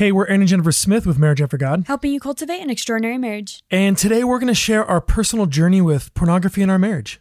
[0.00, 1.84] Hey, we're Aaron and Jennifer Smith with Marriage After God.
[1.86, 3.62] helping you cultivate an extraordinary marriage.
[3.70, 7.20] And today we're going to share our personal journey with pornography in our marriage.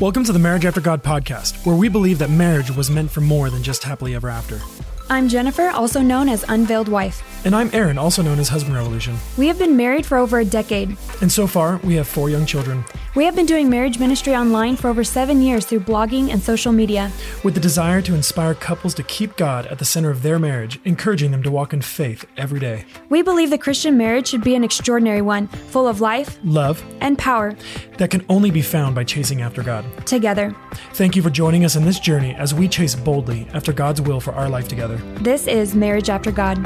[0.00, 3.20] Welcome to the Marriage After God podcast, where we believe that marriage was meant for
[3.20, 4.58] more than just happily ever after.
[5.08, 7.22] I'm Jennifer, also known as Unveiled Wife.
[7.44, 9.16] And I'm Aaron, also known as Husband Revolution.
[9.38, 10.96] We have been married for over a decade.
[11.20, 14.74] And so far, we have four young children We have been doing marriage ministry online
[14.74, 17.12] for over seven years through blogging and social media.
[17.44, 20.80] with the desire to inspire couples to keep God at the center of their marriage,
[20.84, 22.84] encouraging them to walk in faith every day.
[23.08, 27.16] We believe the Christian marriage should be an extraordinary one, full of life Love and
[27.16, 27.54] power
[27.98, 29.84] that can only be found by chasing after God.
[30.04, 30.54] together.
[30.94, 34.20] Thank you for joining us in this journey as we chase boldly after God's will
[34.20, 34.95] for our life together.
[35.22, 36.56] This is Marriage After God.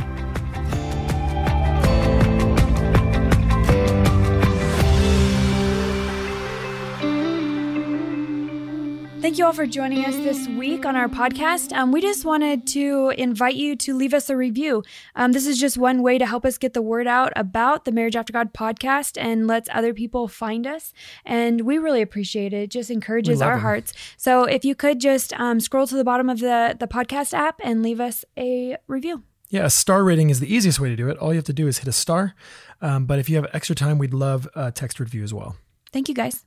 [9.31, 11.73] Thank you all for joining us this week on our podcast.
[11.73, 14.83] Um, we just wanted to invite you to leave us a review.
[15.15, 17.93] Um, this is just one way to help us get the word out about the
[17.93, 20.93] Marriage After God podcast and lets other people find us.
[21.25, 22.63] And we really appreciate it.
[22.63, 23.61] It just encourages our them.
[23.61, 23.93] hearts.
[24.17, 27.61] So if you could just um, scroll to the bottom of the, the podcast app
[27.63, 29.23] and leave us a review.
[29.49, 31.17] Yeah, a star rating is the easiest way to do it.
[31.19, 32.35] All you have to do is hit a star.
[32.83, 35.55] Um, but if you have extra time, we'd love a text review as well.
[35.93, 36.45] Thank you guys.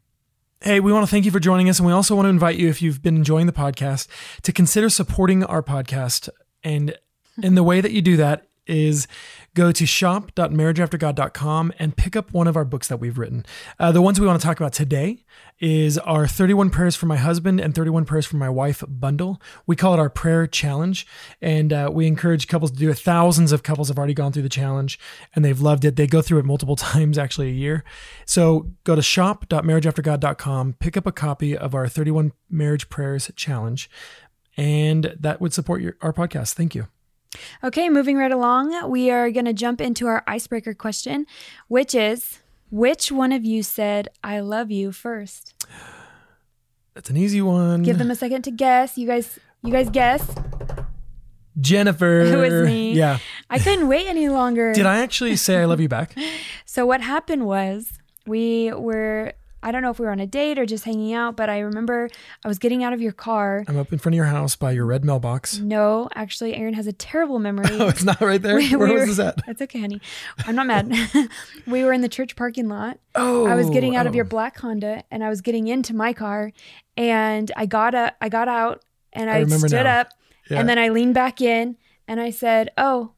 [0.66, 1.79] Hey, we want to thank you for joining us.
[1.79, 4.07] And we also want to invite you, if you've been enjoying the podcast,
[4.44, 6.29] to consider supporting our podcast.
[6.63, 6.97] And
[7.41, 9.06] in the way that you do that is
[9.56, 13.46] go to shop.marriageaftergod.com and pick up one of our books that we've written.
[13.80, 15.24] Uh, the ones we want to talk about today
[15.59, 19.42] is our 31 prayers for my husband and 31 prayers for my wife bundle.
[19.66, 21.06] We call it our prayer challenge.
[21.42, 22.97] And uh, we encourage couples to do it.
[22.97, 25.00] Thousands of couples have already gone through the challenge
[25.36, 25.96] and they've loved it.
[25.96, 27.84] They go through it multiple times, actually, a year.
[28.25, 33.90] So go to shop.marriageaftergod.com, pick up a copy of our 31 marriage prayers challenge,
[34.58, 36.53] and that would support your, our podcast.
[36.53, 36.88] Thank you.
[37.64, 41.26] Okay, moving right along, we are going to jump into our icebreaker question,
[41.68, 42.40] which is
[42.70, 45.54] which one of you said, I love you first?
[46.94, 47.84] That's an easy one.
[47.84, 48.98] Give them a second to guess.
[48.98, 50.28] You guys, you guys guess.
[51.60, 52.22] Jennifer.
[52.26, 52.94] It was me.
[52.94, 53.20] Yeah.
[53.50, 54.74] I couldn't wait any longer.
[54.74, 56.16] Did I actually say I love you back?
[56.66, 57.94] So what happened was
[58.26, 61.38] we were I don't know if we were on a date or just hanging out,
[61.38, 62.09] but I remember
[62.44, 63.63] I was getting out of your car.
[63.68, 65.57] I'm up in front of your house by your red mailbox.
[65.59, 67.63] No, actually Aaron has a terrible memory.
[67.84, 68.56] Oh, it's not right there?
[68.57, 69.41] We- Where we was were- this at?
[69.47, 70.01] It's okay, honey.
[70.46, 70.94] I'm not mad.
[71.68, 73.00] we were in the church parking lot.
[73.16, 73.46] Oh.
[73.47, 74.16] I was oh, getting out of oh.
[74.16, 76.51] your black Honda and I was getting into my car
[76.97, 80.01] and I got a, I got out and I I, stood now.
[80.01, 80.09] up
[80.50, 80.59] Yeah.
[80.59, 83.12] and then I leaned back in and I said, "Oh,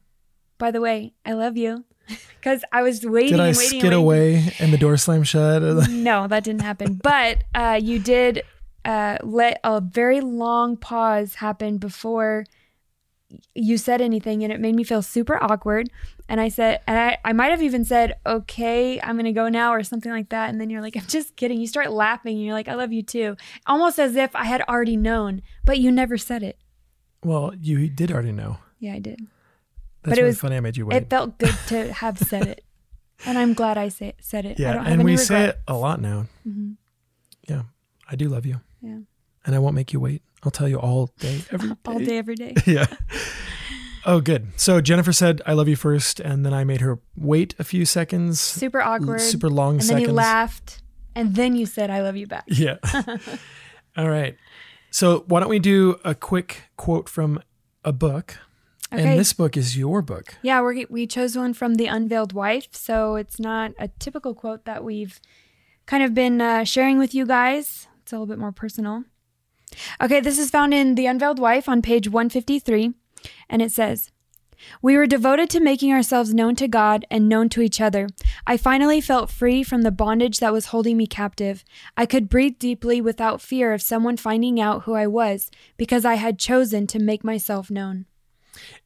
[0.58, 1.84] by the way, I love you."
[2.42, 4.36] Cuz I was waiting Did I and waiting skid and waiting.
[4.38, 5.62] away and the door slammed shut?
[5.90, 6.94] No, that didn't happen.
[7.02, 8.42] But uh, you did
[8.84, 12.44] uh, let a very long pause happen before
[13.54, 15.90] you said anything, and it made me feel super awkward.
[16.28, 19.72] And I said, and I, I might have even said, "Okay, I'm gonna go now"
[19.72, 20.48] or something like that.
[20.50, 22.92] And then you're like, "I'm just kidding." You start laughing, and you're like, "I love
[22.92, 23.36] you too,"
[23.66, 26.56] almost as if I had already known, but you never said it.
[27.24, 28.58] well, you did already know.
[28.78, 29.26] Yeah, I did.
[30.06, 30.56] That's But it really was- funny.
[30.56, 30.96] I made you wait.
[31.02, 32.64] It felt good to have said it,
[33.26, 34.58] and I'm glad I say, said it.
[34.60, 36.26] I yeah, and we say it a lot now.
[36.46, 36.76] Mhm.
[37.48, 37.62] Yeah,
[38.10, 38.60] I do love you.
[38.80, 38.98] Yeah.
[39.44, 40.22] And I won't make you wait.
[40.42, 41.74] I'll tell you all day, every day.
[41.86, 42.54] all day, every day.
[42.66, 42.86] yeah.
[44.04, 44.48] Oh, good.
[44.56, 46.20] So Jennifer said, I love you first.
[46.20, 49.20] And then I made her wait a few seconds, Super awkward.
[49.20, 50.02] super long and seconds.
[50.04, 50.82] then you laughed,
[51.16, 52.76] and then you said, "I love you back." Yeah.
[53.96, 54.36] all right.
[54.90, 57.40] So why don't we do a quick quote from
[57.84, 58.38] a book?
[58.92, 59.10] Okay.
[59.10, 60.36] And this book is your book.
[60.42, 64.64] Yeah, we we chose one from the Unveiled Wife, so it's not a typical quote
[64.64, 65.20] that we've
[65.86, 67.88] kind of been uh, sharing with you guys.
[68.02, 69.04] It's a little bit more personal.
[70.00, 72.94] Okay, this is found in the Unveiled Wife on page 153.
[73.48, 74.12] And it says,
[74.80, 78.08] we were devoted to making ourselves known to God and known to each other.
[78.46, 81.64] I finally felt free from the bondage that was holding me captive.
[81.96, 86.14] I could breathe deeply without fear of someone finding out who I was because I
[86.14, 88.06] had chosen to make myself known.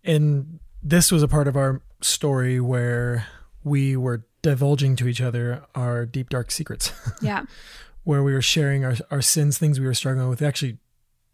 [0.05, 3.27] And this was a part of our story where
[3.65, 6.93] we were divulging to each other our deep, dark secrets.
[7.23, 7.45] Yeah.
[8.05, 10.41] where we were sharing our, our sins, things we were struggling with.
[10.41, 10.79] We actually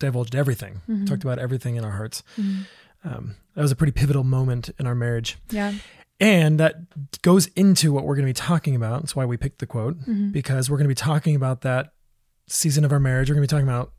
[0.01, 1.07] divulged everything, Mhm.
[1.07, 2.25] talked about everything in our hearts.
[2.37, 2.67] Mhm.
[3.05, 5.39] Um, that was a pretty pivotal moment in our marriage.
[5.51, 5.75] Yeah.
[6.19, 9.03] And that goes into what we're going to be talking about.
[9.03, 10.33] That's why we picked the quote, Mhm.
[10.33, 11.93] because we're going to be talking about that
[12.49, 13.31] season of our marriage.
[13.31, 13.93] We're going to be talking about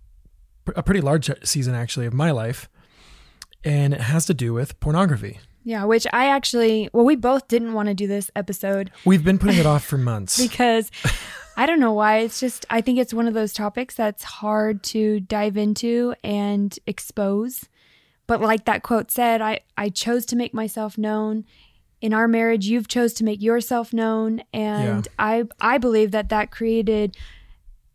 [0.76, 2.68] a pretty large season, actually, of my life.
[3.68, 5.40] And it has to do with pornography.
[5.64, 5.84] Yeah.
[5.84, 9.58] Which I actually, well, we both didn't want to do this episode We've been putting
[9.60, 10.42] it off for months.
[10.42, 10.90] because
[11.58, 12.20] I don't know why.
[12.20, 16.78] It's just, I think it's one of those topics that's hard to dive into and
[16.88, 17.66] expose.
[18.28, 21.46] But like that quote said, I, I chose to make myself known.
[22.00, 24.44] In our marriage, you've chose to make yourself known.
[24.54, 27.18] And I, I believe that that created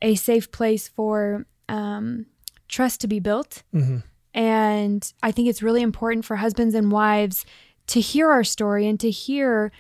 [0.03, 2.27] a safe place for um,
[2.69, 3.63] trust to be built.
[3.73, 3.99] hmm
[4.34, 7.44] And I think it's really important for husbands and wives
[7.88, 9.73] to hear our story and to hear,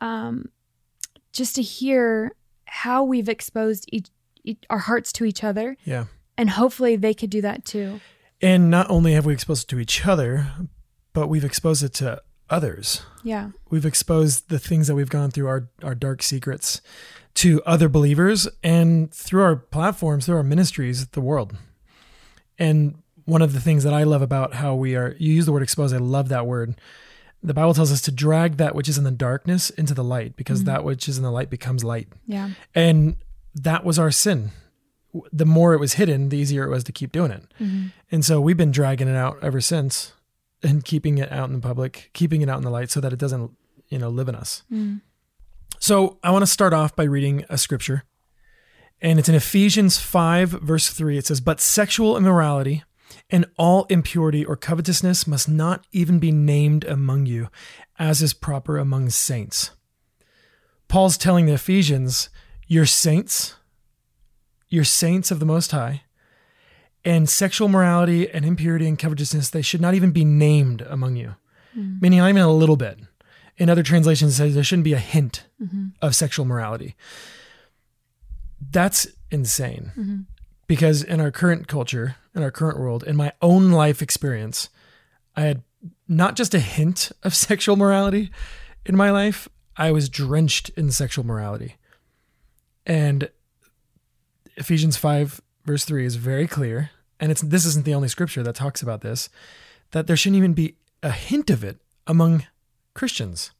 [0.00, 0.50] um,
[1.32, 2.34] just to hear
[2.66, 4.08] how we've exposed each,
[4.44, 5.76] each, our hearts to each other.
[5.84, 6.06] Yeah.
[6.36, 8.00] And hopefully they could do that too.
[8.40, 10.52] And not only have we exposed it to each other,
[11.12, 13.02] but we've exposed it to others.
[13.24, 13.50] Yeah.
[13.70, 16.80] We've exposed the things that we've gone through, our, our dark secrets,
[17.34, 21.56] to other believers and through our platforms, through our ministries, the world.
[22.58, 25.52] And one of the things that I love about how we are, you use the
[25.52, 26.80] word expose, I love that word.
[27.42, 30.34] The Bible tells us to drag that which is in the darkness into the light
[30.34, 30.66] because Mhm.
[30.66, 32.08] that which is in the light becomes light.
[32.26, 32.50] Yeah.
[32.74, 33.16] And
[33.54, 34.50] that was our sin.
[35.32, 37.44] The more it was hidden, the easier it was to keep doing it.
[37.60, 37.92] Mhm.
[38.10, 40.12] And so we've been dragging it out ever since
[40.62, 43.12] and keeping it out in the public, keeping it out in the light so that
[43.12, 43.50] it doesn't,
[43.88, 44.62] you know, live in us.
[44.72, 45.02] Mm.
[45.78, 48.04] So I want to start off by reading a scripture.
[49.00, 51.18] And it's in Ephesians 5, verse 3.
[51.18, 52.82] It says, But sexual immorality
[53.30, 57.48] and all impurity or covetousness must not even be named among you,
[57.98, 59.70] as is proper among saints.
[60.88, 62.30] Paul's telling the Ephesians,
[62.66, 63.54] You're saints,
[64.68, 66.02] you're saints of the Most High,
[67.04, 71.34] and sexual morality and impurity and covetousness, they should not even be named among you,
[71.76, 72.00] Mm.
[72.02, 72.98] meaning not even a little bit.
[73.56, 75.92] In other translations, it says there shouldn't be a hint Mhm.
[76.02, 76.94] of sexual morality.
[78.70, 80.24] That's insane Mhm.
[80.68, 84.68] Because in our current culture, in our current world, in my own life experience,
[85.34, 85.62] I had
[86.06, 88.30] not just a hint of sexual morality
[88.86, 91.76] in my life, I was drenched in sexual morality.
[92.86, 93.30] And
[94.56, 98.54] Ephesians 5 verse 3 is very clear, and it's this isn't the only scripture that
[98.54, 99.28] talks about this,
[99.90, 102.46] that there shouldn't even be a hint of it among
[102.94, 103.52] Christians.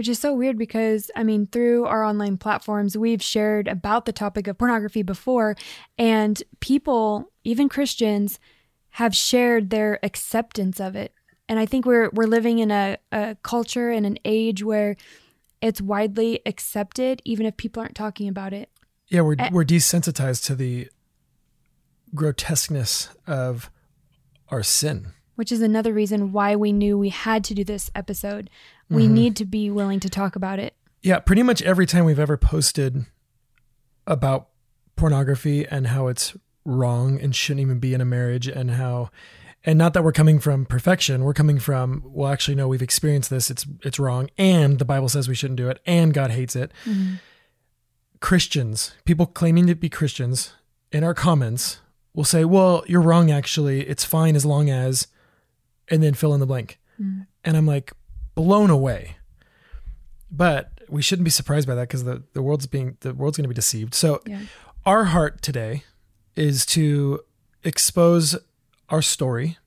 [0.00, 4.14] Which is so weird because, I mean, through our online platforms, we've shared about the
[4.14, 5.56] topic of pornography before,
[5.98, 8.40] and people, even Christians,
[8.92, 11.12] have shared their acceptance of it.
[11.50, 14.96] And I think we're we're living in a, a culture and an age where
[15.60, 18.70] it's widely accepted, even if people aren't talking about it.
[19.08, 19.50] Yeah, we're Eh.
[19.52, 20.88] we're desensitized to the
[22.14, 23.70] grotesqueness of
[24.48, 25.08] our sin.
[25.34, 28.48] Which is another reason why we knew we had to do this episode.
[28.90, 29.10] We Mhm.
[29.10, 30.74] need to be willing to talk about it.
[31.02, 33.06] Yeah, pretty much every time we've ever posted
[34.06, 34.48] about
[34.96, 39.10] pornography and how it's wrong and shouldn't even be in a marriage and how
[39.64, 43.30] and not that we're coming from perfection, we're coming from well actually no, we've experienced
[43.30, 46.54] this, it's it's wrong and the Bible says we shouldn't do it and God hates
[46.56, 46.72] it.
[48.20, 50.52] Christians, people claiming to be Christians
[50.92, 51.78] in our comments
[52.14, 53.86] will say, "Well, you're wrong actually.
[53.88, 55.06] It's fine as long as
[55.88, 57.26] and then fill in the blank." Mhm.
[57.44, 57.92] And I'm like
[58.44, 59.16] blown away.
[60.30, 63.44] But we shouldn't be surprised by that because the, the world's being the world's going
[63.44, 63.94] to be deceived.
[63.94, 64.42] So Yeah.
[64.86, 65.84] our heart today
[66.36, 67.20] is to
[67.64, 68.36] expose
[68.88, 69.58] our story.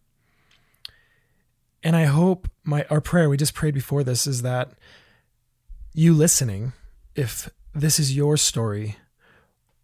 [1.83, 4.71] And I hope my our prayer we just prayed before this is that
[5.93, 6.73] you listening,
[7.15, 8.95] if this is your story,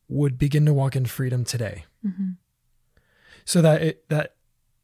[0.07, 1.83] would begin to walk in freedom today.
[2.05, 2.37] Mhm.
[3.45, 4.35] So that it that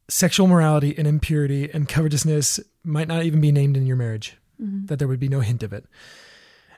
[0.08, 4.86] sexual morality and impurity and covetousness might not even be named in your marriage Mhm.
[4.88, 5.84] that there would be no hint of it.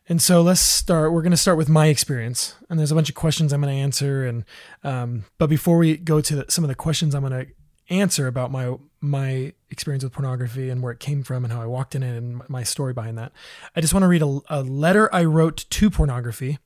[0.08, 1.12] And so let's start.
[1.12, 3.74] We're going to start with my experience, and there's a bunch of questions I'm going
[3.74, 4.24] to answer.
[4.26, 4.44] And
[4.82, 7.52] um, but before we go to the, some of the questions I'm going to
[7.90, 11.66] answer about my my experience with pornography and where it came from and how I
[11.66, 13.32] walked in it and my story behind that,
[13.76, 16.58] I just want to read a, a letter I wrote to pornography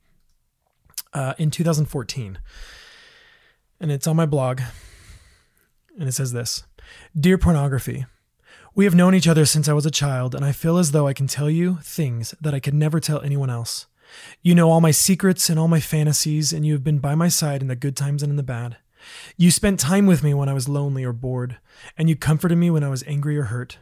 [1.13, 2.39] uh, in 2014,
[3.79, 4.61] and it's on my blog,
[5.99, 6.63] and it says this:
[7.17, 8.05] "Dear pornography."
[8.75, 11.07] We have known each other since I was a child, and I feel as though
[11.07, 13.85] I can tell you things that I could never tell anyone else.
[14.41, 17.27] You know all my secrets and all my fantasies, and you have been by my
[17.27, 18.77] side in the good times and in the bad.
[19.37, 21.57] You spent time with me when I was lonely or bored,
[21.97, 23.77] and you comforted me when I was angry or hurt.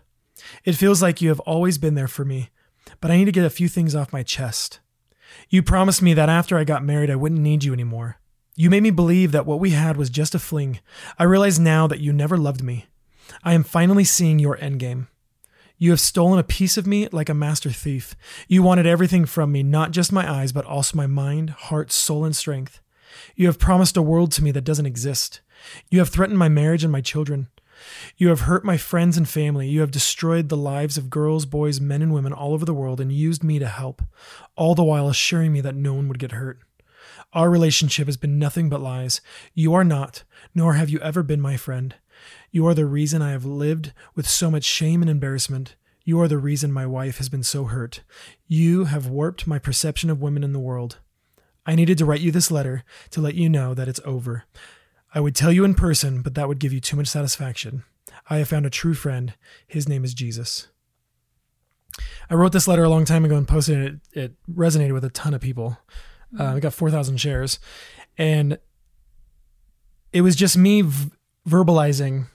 [0.66, 2.50] It feels like you have always been there for me,
[3.00, 4.80] but I need to get a few things off my chest.
[5.50, 8.18] You promised me that after I got married, I wouldn't need you anymore.
[8.62, 10.82] You made me believe that what we had was just a fling.
[11.18, 12.86] I realize now that you never loved me.
[13.44, 15.08] I am finally seeing your endgame.
[15.80, 18.16] You have stolen a piece of me like a master thief.
[18.48, 22.24] You wanted everything from me, not just my eyes, but also my mind, heart, soul,
[22.24, 22.82] and strength.
[23.36, 25.42] You have promised a world to me that doesn't exist.
[25.90, 27.48] You have threatened my marriage and my children.
[28.16, 29.70] You have hurt my friends and family.
[29.70, 33.02] You have destroyed the lives of girls, boys, men, and women all over the world
[33.02, 34.04] and used me to help,
[34.56, 36.60] all the while assuring me that no one would get hurt.
[37.34, 39.22] Our relationship has been nothing but lies.
[39.54, 41.96] You are not, nor have you ever been my friend.
[42.52, 45.76] You are the reason I have lived with so much shame and embarrassment.
[46.04, 48.02] You are the reason my wife has been so hurt.
[48.48, 50.98] You have warped my perception of women in the world.
[51.66, 54.46] I needed to write you this letter to let you know that it's over.
[55.14, 57.84] I would tell you in person, but that would give you too much satisfaction.
[58.30, 59.34] I have found a true friend.
[59.68, 60.68] His name is Jesus.
[62.30, 64.18] I wrote this letter a long time ago and posted it.
[64.18, 65.78] It resonated with a ton of people.
[66.38, 67.60] Uh, got 4,000 shares.
[68.18, 68.58] And
[70.14, 71.12] it was just me v-
[71.48, 72.26] verbalizing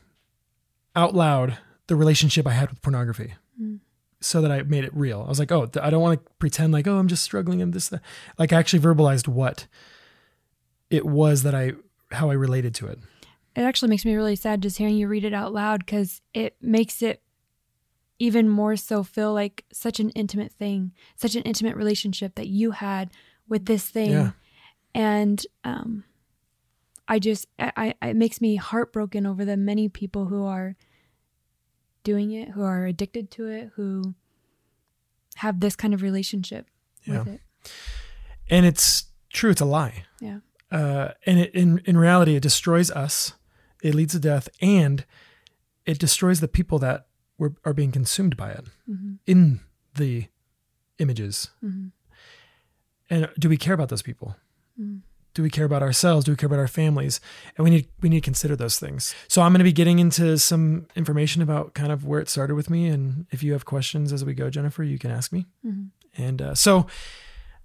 [0.95, 3.81] out loud the relationship I had with pornography Mm.
[4.21, 5.23] so that I made it real.
[5.25, 7.73] I was like, oh, I don't want to pretend like, oh, I'm just struggling and
[7.73, 8.03] this, that.
[8.39, 9.67] Like, I actually verbalized what
[10.91, 11.73] it was that I,
[12.13, 12.99] how I related to it.
[13.55, 16.55] It actually makes me really sad just hearing you read it out loud because it
[16.61, 17.23] makes it
[18.19, 22.73] even more so feel like such an intimate thing, such an intimate relationship that you
[22.73, 23.11] had
[23.49, 24.11] with this thing.
[24.11, 24.31] Yeah.
[24.95, 26.05] And um,
[27.07, 30.77] I just, I, I, it makes me heartbroken over the many people who are
[32.03, 34.15] doing it, who are addicted to it, who
[35.37, 36.67] have this kind of relationship
[37.07, 37.41] with it.
[38.49, 39.51] And it's true.
[39.51, 40.05] It's a lie.
[40.21, 40.39] Yeah.
[40.71, 43.35] Uh, and it, in, in reality, it destroys us.
[43.83, 45.05] It leads to death and
[45.85, 47.07] it destroys the people that
[47.39, 49.61] were, are being consumed by it hmm in
[49.95, 50.27] the
[50.99, 51.51] images.
[51.61, 51.89] hmm
[53.11, 54.37] And do we care about those people?
[54.81, 55.01] Mm.
[55.35, 56.25] Do we care about ourselves?
[56.25, 57.21] Do we care about our families?
[57.57, 59.15] And we need we need to consider those things.
[59.29, 62.55] So I'm going to be getting into some information about kind of where it started
[62.55, 65.47] with me, and if you have questions as we go, Jennifer, you can ask me.
[65.63, 65.87] hmm
[66.17, 66.87] And uh, so,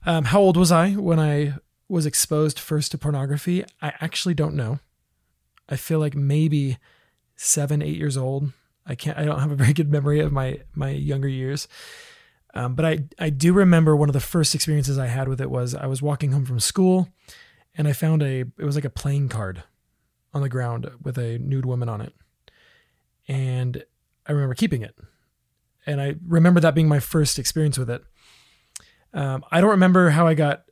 [0.06, 1.56] um, how old was I when I
[1.88, 3.64] was exposed first to pornography?
[3.82, 4.80] I actually don't know.
[5.70, 6.78] I feel like maybe
[7.38, 8.52] seven, eight years old.
[8.86, 9.18] I can't.
[9.18, 11.68] I don't have a very good memory of my my younger years.
[12.54, 15.50] Um, but I I do remember one of the first experiences I had with it
[15.50, 17.10] was I was walking home from school,
[17.78, 19.64] and I found a it was like a playing card
[20.34, 22.14] on the ground with a nude woman on it,
[23.28, 23.84] and
[24.28, 24.96] I remember keeping it,
[25.86, 28.04] and I remember that being my first experience with it.
[29.14, 30.64] Um, I don't remember how I got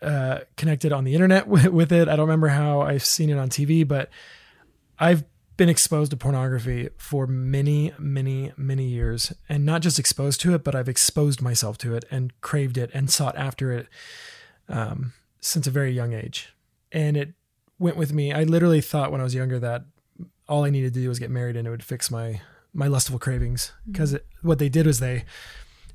[0.00, 2.08] uh, connected on the internet with, with it.
[2.08, 4.10] I don't remember how I've seen it on TV, but
[4.98, 5.24] I've
[5.58, 10.62] been exposed to pornography for many, many, many years, and not just exposed to it,
[10.64, 13.88] but I've exposed myself to it and craved it and sought after it
[14.68, 16.54] um, since a very young age.
[16.92, 17.34] And it
[17.78, 18.32] went with me.
[18.32, 19.82] I literally thought when I was younger that
[20.48, 22.40] all I needed to do was get married and it would fix my
[22.74, 25.24] my lustful cravings because what they did was they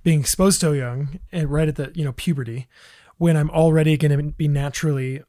[0.03, 2.67] being exposed so young and right at the you know puberty
[3.17, 5.21] when i'm already going to be naturally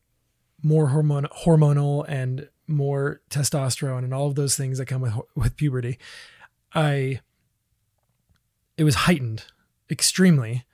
[0.62, 5.56] more hormone, hormonal and more testosterone and all of those things that come with with
[5.56, 5.99] puberty
[6.75, 7.21] i
[8.76, 9.44] it was heightened
[9.90, 10.64] extremely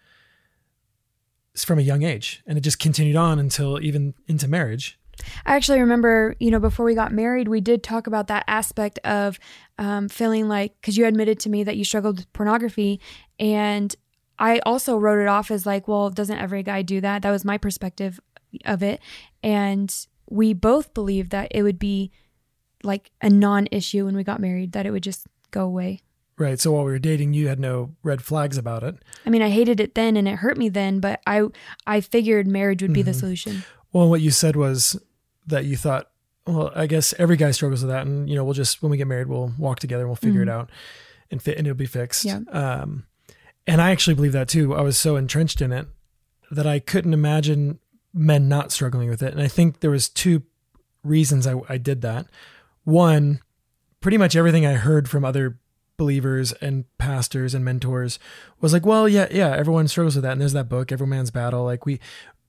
[1.57, 4.99] from a young age and it just continued on until even into marriage
[5.45, 8.99] I actually remember, you know, before we got married, we did talk about that aspect
[9.05, 9.39] of
[9.79, 13.01] um, feeling like, because you admitted to me that you struggled with pornography.
[13.39, 13.95] And
[14.39, 17.23] I also wrote it off as like, well, doesn't every guy do that?
[17.23, 18.21] That was my perspective
[18.65, 19.01] of it.
[19.43, 19.95] And
[20.31, 22.11] we both believed that it would be
[22.83, 26.01] like a non issue when we got married, that it would just go away.
[26.39, 28.95] right so while we were dating you had no red flags about it
[29.27, 31.43] I mean, I hated it then and it hurt me then, but I
[31.87, 33.21] I figured marriage would be the Mhm.
[33.21, 33.63] solution.
[33.93, 34.99] Well, what you said was
[35.47, 36.09] that you thought,
[36.47, 38.97] well, I guess every guy struggles with that, and you know, we'll just when we
[38.97, 40.53] get married, we'll walk together, and we'll figure it Mhm.
[40.59, 40.71] out,
[41.31, 42.25] and fit, and it'll be fixed.
[42.25, 42.41] Yeah.
[42.51, 43.05] Um,
[43.67, 44.75] and I actually believe that too.
[44.75, 45.89] I was so entrenched in it
[46.51, 47.81] that I couldn't imagine
[48.13, 50.43] men not struggling with it, and I think there was two
[51.05, 52.27] reasons I, I did that.
[52.85, 53.41] One,
[54.01, 55.59] pretty much everything I heard from other
[55.97, 58.19] believers and pastors and mentors
[58.61, 61.31] was like, well, yeah, yeah, everyone struggles with that, and there's that book, Every Man's
[61.31, 61.63] Battle.
[61.65, 62.01] Like we,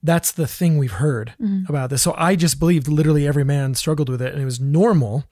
[0.01, 1.68] that's the thing we've heard Mhm.
[1.70, 2.01] about this.
[2.01, 5.25] So I just believed literally every man struggled with it and it was normal.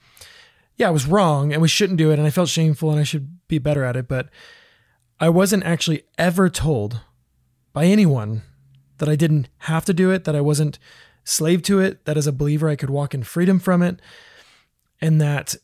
[0.78, 3.04] yeah, I was wrong and we shouldn't do it and I felt shameful and I
[3.04, 4.30] should be better at it, but
[5.20, 7.02] I wasn't actually ever told
[7.74, 8.44] by anyone
[9.00, 10.80] that I didn't have to do it, that I wasn't
[11.24, 14.00] slave to it, that as a believer I could walk in freedom from it,
[15.02, 15.56] and that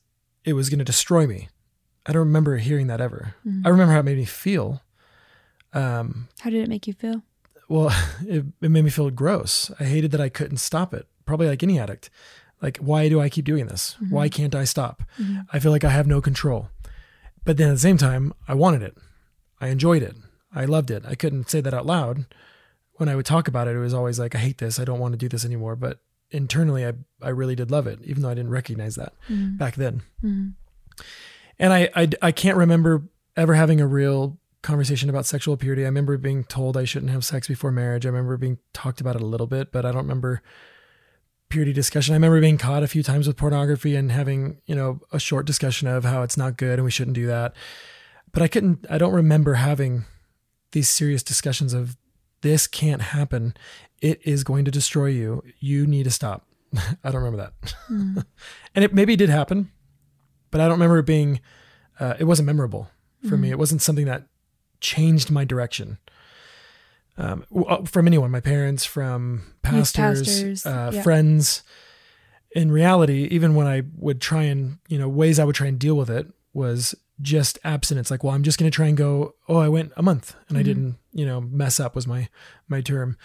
[0.43, 1.49] it was going to destroy me.
[2.05, 3.35] I don't remember hearing that ever.
[3.43, 3.67] I mm-hmm.
[3.67, 4.81] remember how it made me feel.
[5.73, 7.23] Um, How did it make you feel?
[7.67, 7.89] well,
[8.27, 9.71] it, it made me feel gross.
[9.79, 11.07] I hated that I couldn't stop it.
[11.25, 12.09] Probably like any addict.
[12.61, 13.95] Like, why do I keep doing this?
[14.09, 14.35] Why mm-hmm.
[14.35, 15.03] can't I stop?
[15.19, 15.41] Mm-hmm.
[15.51, 16.69] I feel like I have no control.
[17.43, 18.97] But then at the same time, I wanted it.
[19.59, 20.15] I enjoyed it.
[20.53, 21.03] I loved it.
[21.05, 22.25] I couldn't say that out loud.
[22.97, 24.79] When I would talk about it, it was always like, I hate this.
[24.79, 25.75] I don't want to do this anymore.
[25.75, 25.99] But
[26.31, 29.57] internally, I, I really did love it, even though I didn't recognize that mm-hmm.
[29.57, 30.01] back then.
[30.23, 30.49] Mm-hmm.
[31.59, 33.03] And I, I, I can't remember
[33.35, 35.83] ever having a real conversation about sexual purity.
[35.83, 38.05] I remember being told I shouldn't have sex before marriage.
[38.05, 40.41] I remember being talked about it a little bit, but I don't remember
[41.49, 42.13] purity discussion.
[42.13, 45.45] I remember being caught a few times with pornography and having, you know, a short
[45.45, 47.53] discussion of how it's not good and we shouldn't do that.
[48.31, 50.05] But I couldn't, I don't remember having
[50.71, 51.95] these serious discussions of
[52.45, 53.57] this can't happen.
[54.01, 55.43] It is going to destroy you.
[55.57, 56.45] You need to stop.
[57.03, 57.73] I don't remember that.
[58.75, 59.71] and it maybe did happen,
[60.51, 61.41] but I don't remember it being,
[61.99, 62.87] uh, it wasn't memorable
[63.27, 63.49] for me.
[63.49, 64.27] It wasn't something that
[64.79, 65.97] changed my direction.
[67.17, 71.01] Um, uh, from anyone, my parents, from pastors, pastors, uh, yeah.
[71.01, 71.63] friends.
[72.51, 75.79] In reality, even when I would try and, you know, ways I would try and
[75.79, 78.11] deal with it was just abstinence.
[78.11, 80.57] Like, well, I'm just going to try and go, oh, I went a month and
[80.57, 82.29] I didn't, you know, mess up was my,
[82.67, 83.17] my term.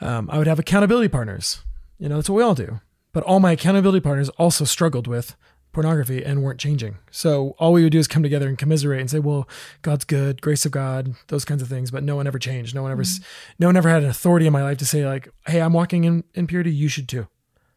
[0.00, 1.62] Um, I would have accountability partners.
[1.98, 2.80] You know, that's what we all do.
[3.12, 5.36] But all my accountability partners also struggled with
[5.72, 6.96] pornography and weren't changing.
[7.10, 9.48] So all we would do is come together and commiserate and say, "Well,
[9.82, 12.74] God's good, grace of God, those kinds of things." But no one ever changed.
[12.74, 13.20] No one ever, s
[13.58, 16.04] no one ever had an authority in my life to say, like, "Hey, I'm walking
[16.04, 16.72] in, in purity.
[16.72, 17.26] You should too."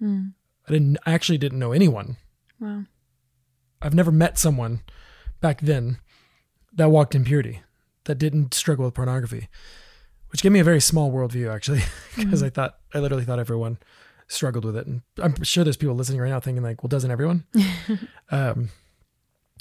[0.02, 0.34] Mm.
[0.68, 2.18] I didn't I actually didn't know anyone.
[2.60, 2.84] Wow.
[3.82, 4.82] I've never met someone
[5.42, 5.98] back then
[6.74, 7.62] that walked in purity
[8.06, 9.48] that didn't struggle with pornography,
[10.30, 11.82] which gave me a very small worldview actually,
[12.18, 13.78] because I thought I literally thought everyone
[14.28, 17.12] struggled with it, and I'm sure there's people listening right now thinking like, well, doesn't
[17.12, 17.46] everyone?
[18.32, 18.70] um,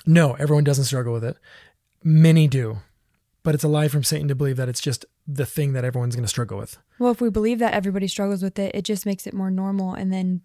[0.07, 1.37] no, everyone doesn't struggle with it.
[2.05, 2.79] Many do,
[3.43, 6.15] but it's a lie from Satan to believe that it's just the thing that everyone's
[6.15, 6.79] going to struggle with.
[6.99, 9.95] Well, if we believe that everybody struggles with it, it just makes it more normal,
[9.95, 10.43] and then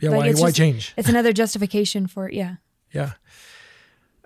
[0.00, 0.94] Yeah, Like, why why just- change?
[0.96, 2.56] it's another justification for yeah.
[2.92, 3.12] yeah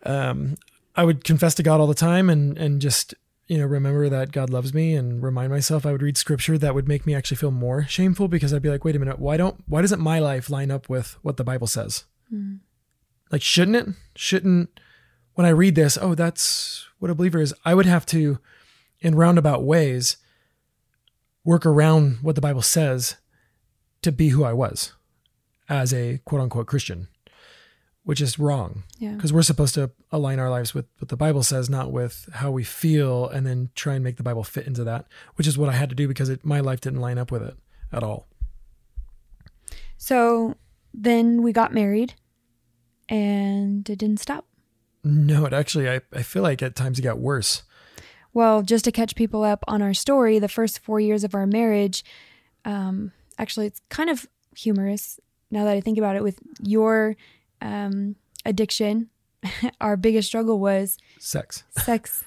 [0.04, 0.56] um
[0.96, 3.14] i would confess to god all the time and and just
[3.48, 6.74] you know remember that god loves me and remind myself i would read scripture that
[6.74, 9.36] would make me actually feel more shameful because i'd be like wait a minute why
[9.36, 12.04] don't why doesn't my life line up with what the bible says?
[13.30, 13.88] Like shouldn't it?
[14.16, 14.80] Shouldn't
[15.34, 18.38] when i read this oh that's what a believer is i would have to
[19.00, 20.16] in roundabout ways
[21.44, 23.16] work around what the bible says
[24.02, 24.92] to be who i was
[25.68, 27.08] as a quote unquote christian
[28.04, 29.12] which is wrong Yeah.
[29.12, 32.50] because we're supposed to align our lives with what the Bible says, not with how
[32.50, 35.68] we feel, and then try and make the Bible fit into that, which is what
[35.68, 37.56] I had to do because it, my life didn't line up with it
[37.92, 38.26] at all.
[39.96, 40.56] So
[40.92, 42.14] then we got married,
[43.08, 44.46] and it didn't stop.
[45.04, 47.62] No, it actually, I, I feel like at times it got worse.
[48.34, 51.46] Well, just to catch people up on our story, the first four years of our
[51.46, 52.04] marriage,
[52.64, 56.22] um, actually, it's kind of humorous now that I think about it.
[56.22, 57.16] With your
[57.62, 59.09] um, addiction,
[59.81, 61.64] our biggest struggle was Sex.
[61.79, 62.22] sex,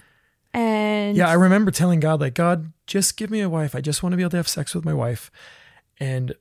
[0.54, 3.76] and Yeah, I remember telling God, like, God, just give me a wife.
[3.76, 5.30] I just want to be able to have sex with my wife,
[6.00, 6.34] and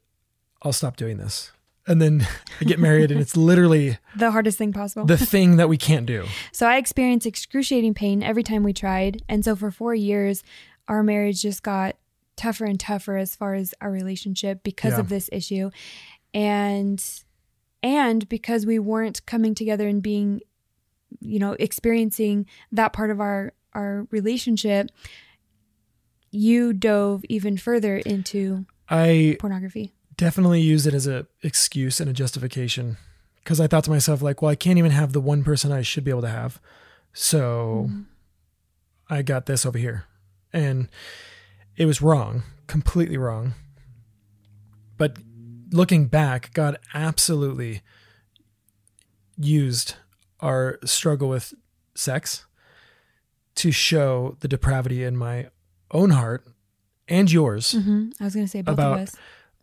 [0.63, 1.53] I'll stop doing this.
[1.87, 2.27] And then
[2.61, 5.05] I get married, and it's literally the hardest thing possible.
[5.07, 6.25] the thing that we can't do.
[6.53, 9.23] So I experienced excruciating pain every time we tried.
[9.29, 10.43] And so for four years,
[10.89, 11.97] our marriage just got
[12.37, 15.01] tougher and tougher as far as our relationship because Yeah.
[15.01, 15.71] of this issue.
[16.33, 17.03] And
[17.85, 20.41] and because we weren't coming together and being,
[21.21, 24.91] you know, experiencing that part of our our relationship,
[26.31, 29.93] you dove even further into I pornography.
[30.17, 32.97] definitely used it as a excuse and a justification
[33.37, 35.83] because I thought to myself like, well, I can't even have the one person I
[35.83, 36.61] should be able to have,
[37.13, 38.03] so mm-hmm.
[39.11, 40.05] I got this over here,
[40.55, 40.89] and
[41.77, 43.53] it was wrong, completely wrong.
[44.97, 45.19] But
[45.75, 47.83] looking back, God absolutely
[49.37, 49.97] used
[50.41, 51.55] our struggle with
[51.95, 52.47] sex
[53.57, 55.49] to show the depravity in my
[55.91, 56.45] own heart
[57.09, 59.17] and yours hmm I was going to say both About- of us.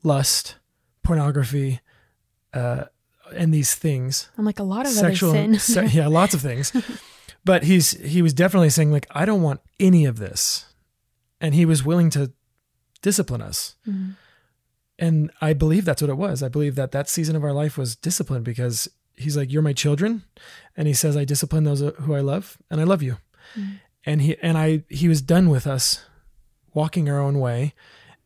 [0.03, 0.55] lust,
[1.03, 1.79] pornography,
[2.53, 2.85] uh,
[3.35, 4.29] and these things.
[4.37, 5.59] I'm like a lot of Sexual, other sin.
[5.59, 6.71] se- yeah, lots of things.
[7.45, 10.65] but he's he was definitely saying like, I don't want any of this,
[11.39, 12.31] and he was willing to
[13.01, 13.75] discipline us.
[13.87, 14.15] Mhm.
[15.01, 16.43] And I believe that's what it was.
[16.43, 18.87] I believe that that season of our life was discipline because
[19.17, 20.23] he's like, "You're my children,"
[20.77, 23.17] and he says, "I discipline those who I love, and I love you."
[23.55, 23.79] Mm.
[24.05, 26.05] And he and I he was done with us
[26.73, 27.73] walking our own way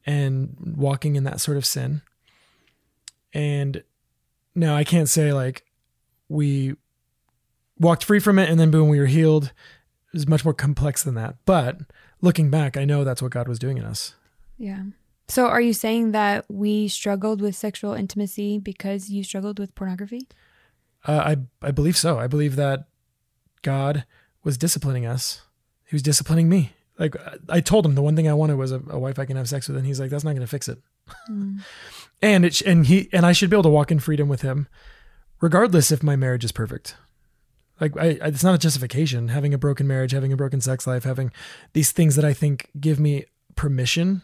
[0.05, 2.01] and walking in that sort of sin.
[3.33, 3.81] And
[4.53, 5.63] now I can't say like
[6.29, 6.75] we
[7.79, 9.45] walked free from it and then boom we were healed.
[9.45, 11.38] It was much more complex than that.
[11.45, 11.79] But
[12.21, 14.15] looking back, I know that's what God was doing in us.
[14.57, 14.83] Yeah.
[15.27, 20.27] So are you saying that we struggled with sexual intimacy because you struggled with pornography?
[21.07, 22.19] Uh, I I believe so.
[22.19, 22.88] I believe that
[23.61, 24.05] God
[24.43, 25.41] was disciplining us.
[25.85, 26.73] He was disciplining me.
[26.97, 27.15] Like
[27.49, 29.49] I told him, the one thing I wanted was a, a wife I can have
[29.49, 30.79] sex with, and he's like, "That's not going to fix it."
[31.29, 31.61] Mm.
[32.21, 34.67] and it and he and I should be able to walk in freedom with him,
[35.41, 36.95] regardless if my marriage is perfect.
[37.81, 40.88] Like I, I, it's not a justification having a broken marriage, having a broken sex
[40.88, 41.31] life, having
[41.73, 44.21] these things that I think give me permission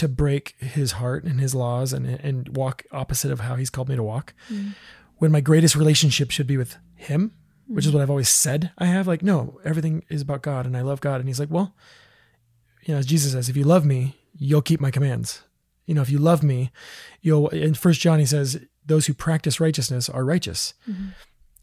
[0.00, 3.88] to break his heart and his laws and and walk opposite of how he's called
[3.88, 4.34] me to walk.
[4.50, 4.74] Mm.
[5.16, 7.32] When my greatest relationship should be with him,
[7.66, 9.06] which is what I've always said I have.
[9.06, 11.20] Like, no, everything is about God and I love God.
[11.20, 11.74] And he's like, well,
[12.82, 15.42] you know, as Jesus says, if you love me, you'll keep my commands.
[15.86, 16.70] You know, if you love me,
[17.20, 20.74] you'll, in first John, he says, those who practice righteousness are righteous.
[20.88, 21.14] Mhm.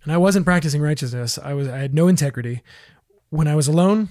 [0.04, 1.38] And I wasn't practicing righteousness.
[1.38, 2.62] I was, I had no integrity.
[3.30, 4.10] When I was alone,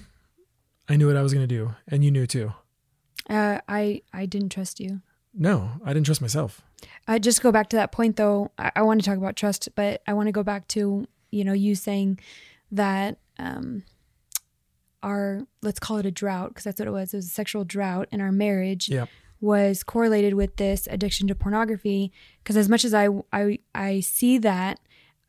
[0.87, 1.75] I knew what I was going to do.
[1.87, 2.53] And you knew too.
[3.29, 5.01] Uh, I I didn't trust you.
[5.33, 6.61] No, I didn't trust myself.
[7.07, 8.51] I just go back to that point though.
[8.57, 11.43] I, I want to talk about trust, but I want to go back to you
[11.43, 12.19] know you saying
[12.71, 13.83] that um,
[15.03, 17.13] our let's call it a drought because that's what it was.
[17.13, 18.89] It was a sexual drought in our marriage.
[18.89, 19.05] Yeah.
[19.39, 22.11] Was correlated with this addiction to pornography
[22.41, 24.79] because as much as I I I see that,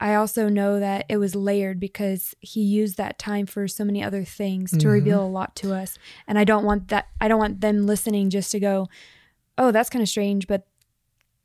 [0.00, 4.02] I also know that it was layered because he used that time for so many
[4.02, 4.92] other things to Mhm.
[4.92, 7.08] reveal a lot to us, and I don't want that.
[7.20, 8.88] I don't want them listening just to go,
[9.56, 10.66] "Oh, that's kind of strange," but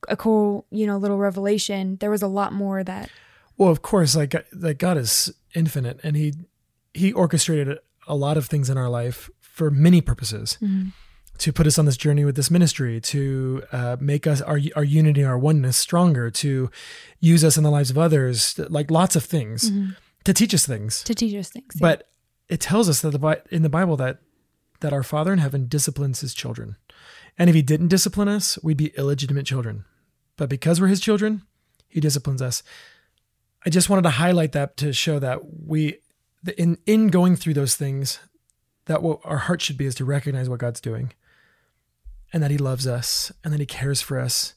[0.08, 1.98] a cool, you know, little revelation.
[2.00, 3.10] There was a lot more that
[3.58, 6.34] Well, of course, like like God is infinite, and he
[6.94, 10.58] he orchestrated a lot of things in our life for many purposes
[11.40, 14.84] to put us on this journey with this ministry, to uh, make us our our
[14.84, 16.70] unity, our oneness stronger, to
[17.20, 19.72] use us in the lives of others, like lots of things,
[20.24, 21.04] to teach us things.
[21.04, 21.76] to teach us things.
[21.80, 22.10] But
[22.50, 24.20] it tells us that the in the Bible that
[24.82, 26.78] that our Father in heaven disciplines His children,
[27.38, 29.86] and if He didn't discipline us, we'd be illegitimate children.
[30.38, 31.44] But because we're His children,
[31.88, 32.64] He disciplines us.
[33.66, 36.00] I just wanted to highlight that to show that we,
[36.58, 38.20] in in going through those things,
[38.86, 41.14] that what our heart should be is to recognize what God's doing,
[42.34, 44.56] and that He loves us, and that He cares for us.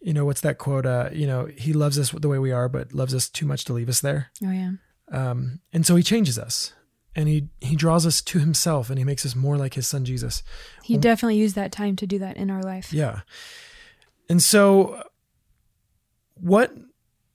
[0.00, 0.86] You know what's that quote?
[0.86, 3.64] Uh, you know He loves us the way we are, but loves us too much
[3.66, 4.30] to leave us there.
[4.42, 4.72] oh yeah,
[5.12, 6.72] Um, and so he changes us
[7.16, 10.04] and he, he draws us to himself and he makes us more like his son,
[10.04, 10.42] Jesus.
[10.84, 12.92] he definitely used that time to do that in our life.
[12.92, 13.22] Yeah.
[14.28, 15.02] And so
[16.34, 16.72] what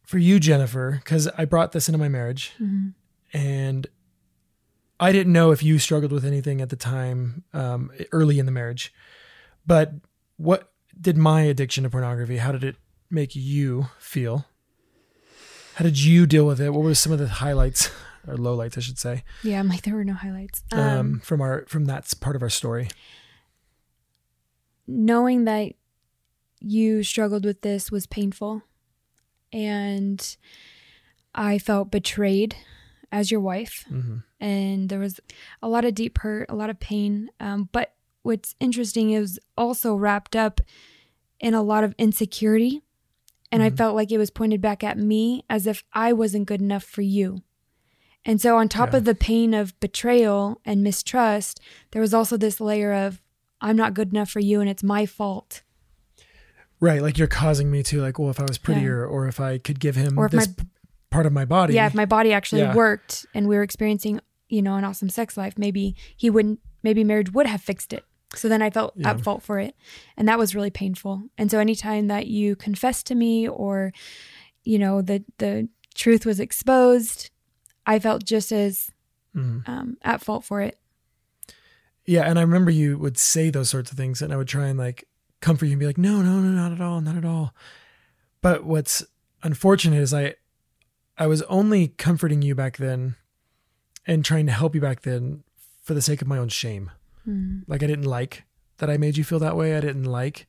[0.03, 2.93] for you, Jennifer, cause I brought this into my marriage Mhm.
[3.33, 3.88] and
[4.99, 8.51] I didn't know if you struggled with anything at the time, um, early in the
[8.53, 8.93] marriage,
[9.65, 9.93] but
[10.38, 12.75] what did my addiction to pornography, how did it
[13.10, 14.45] make you feel?
[15.75, 16.69] How did you deal with it?
[16.71, 17.89] What were some of the highlights
[18.28, 19.23] or lowlights, I should say?
[19.43, 20.63] Yeah, I'm like there were no highlights.
[20.71, 22.89] Um, um, from our from that part of our story.
[24.88, 25.73] knowing that
[26.62, 28.62] you struggled with this was painful,
[29.51, 30.38] and
[31.34, 32.56] I felt betrayed
[33.12, 33.86] as your wife.
[33.88, 35.19] hmm and there was
[35.63, 37.30] a lot of deep hurt, a lot of pain.
[37.39, 37.94] Um, but
[38.25, 40.59] what's interesting is also wrapped up
[41.39, 42.81] in a lot of insecurity.
[43.51, 43.77] And I Mhm.
[43.77, 47.01] felt like it was pointed back at me as if I wasn't good enough for
[47.03, 47.43] you.
[48.25, 48.97] And so, on top Yeah.
[48.97, 51.59] of the pain of betrayal and mistrust,
[51.91, 53.21] there was also this layer of,
[53.61, 55.61] I'm not good enough for you and it's my fault.
[56.79, 59.57] Right, like you're causing me to like, well, if I was prettier, or if I
[59.59, 60.69] could give him Or this my- p-
[61.09, 61.75] part of my body.
[61.75, 62.75] Yeah, if my body actually Yeah.
[62.75, 67.03] worked and we were experiencing, you know, an awesome sex life, maybe he wouldn't, maybe
[67.03, 68.03] marriage would have fixed it.
[68.33, 69.11] So then I felt Yeah.
[69.11, 69.75] at fault for it.
[70.17, 71.29] And that was really painful.
[71.38, 73.93] And so anytime that you confessed to me or,
[74.63, 77.29] you know, the, the truth was exposed,
[77.85, 78.91] I felt just as
[79.35, 79.67] Mhm.
[79.67, 80.79] um, at fault for it.
[82.07, 84.67] yeah, and I remember you would say those sorts of things, and I would try
[84.67, 85.07] and like
[85.41, 87.53] comfort you and be like, no, no, no, not at all, not at all.
[88.41, 89.03] But what's
[89.43, 90.35] unfortunate is I,
[91.17, 93.15] I was only comforting you back then,
[94.05, 95.43] and trying to help you back then
[95.81, 96.91] for the sake of my own shame.
[97.27, 97.63] Mm.
[97.67, 98.43] Like I didn't like
[98.77, 99.75] that I made you feel that way.
[99.75, 100.47] I didn't like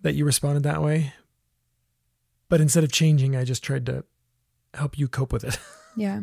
[0.00, 1.12] that you responded that way.
[2.48, 4.04] But instead of changing, I just tried to
[4.74, 5.58] help you cope with it,
[5.96, 6.20] Yeah.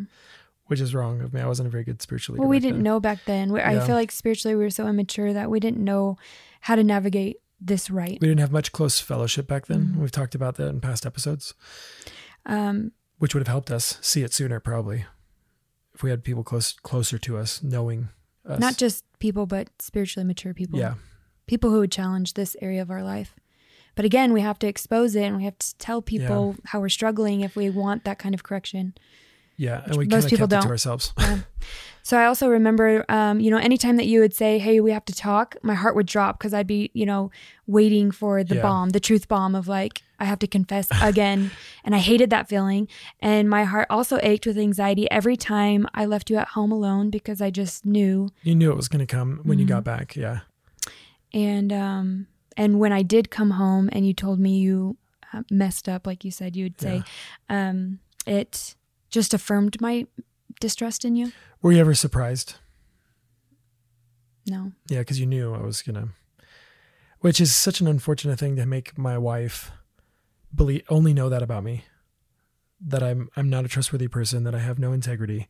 [0.67, 1.41] which is wrong of me.
[1.41, 2.41] I wasn't a very good spiritual leader.
[2.41, 2.83] Well, we didn't then.
[2.83, 3.51] know back then.
[3.51, 6.17] We, I feel like spiritually we were so immature that we didn't know
[6.61, 8.17] how to navigate this right.
[8.21, 9.93] We didn't have much close fellowship back then.
[9.95, 9.97] Mhm.
[9.97, 11.53] We've talked about that in past episodes.
[12.45, 15.05] Um, which would have helped us see it sooner, probably,
[15.93, 18.09] if we had people close closer to us, knowing
[18.45, 18.59] us.
[18.59, 20.79] Not just people, but spiritually mature people.
[20.79, 20.95] yeah,
[21.47, 23.35] People who would challenge this area of our life.
[23.95, 26.89] But again, we have to expose it and we have to tell people how we're
[26.89, 28.93] struggling if we want that kind of correction.
[29.57, 31.13] yeah, and we most people it to don't.
[32.03, 35.05] So I also remember, um, you know, anytime that you would say, "Hey, we have
[35.05, 37.29] to talk," my heart would drop because I'd be, you know,
[37.67, 38.63] waiting for the Yeah.
[38.63, 41.49] bomb, the truth bomb of like I have to confess again,
[41.83, 42.87] and I hated that feeling.
[43.19, 47.09] And my heart also ached with anxiety every time I left you at home alone
[47.09, 48.29] because I just knew.
[48.43, 49.73] You knew it was going to come when you Mm-hmm.
[49.73, 50.15] got back.
[50.15, 50.39] Yeah,
[51.33, 54.97] And um, and when I did come home and you told me you
[55.33, 57.03] uh, messed up, like you said, you would say,
[57.49, 58.75] um, it
[59.09, 60.05] just affirmed my
[60.59, 61.31] distrust in you.
[61.61, 62.55] were you ever surprised?
[64.47, 64.71] No.
[64.87, 66.09] Yeah, because you knew I was gonna.
[67.19, 69.71] Which is such an unfortunate thing to make my wife
[70.53, 71.85] believe only know that about me.
[72.79, 75.47] That I'm I'm not a trustworthy person, that I have no integrity.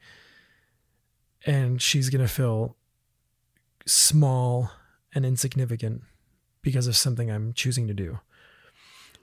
[1.46, 2.76] And she's gonna feel
[3.86, 4.72] small
[5.14, 6.04] and insignificant
[6.62, 8.20] because of something I'm choosing to do.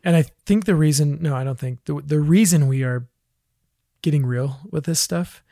[0.05, 3.09] And I think the reason no, I don't think the the reason we are
[4.03, 5.43] getting real with this stuff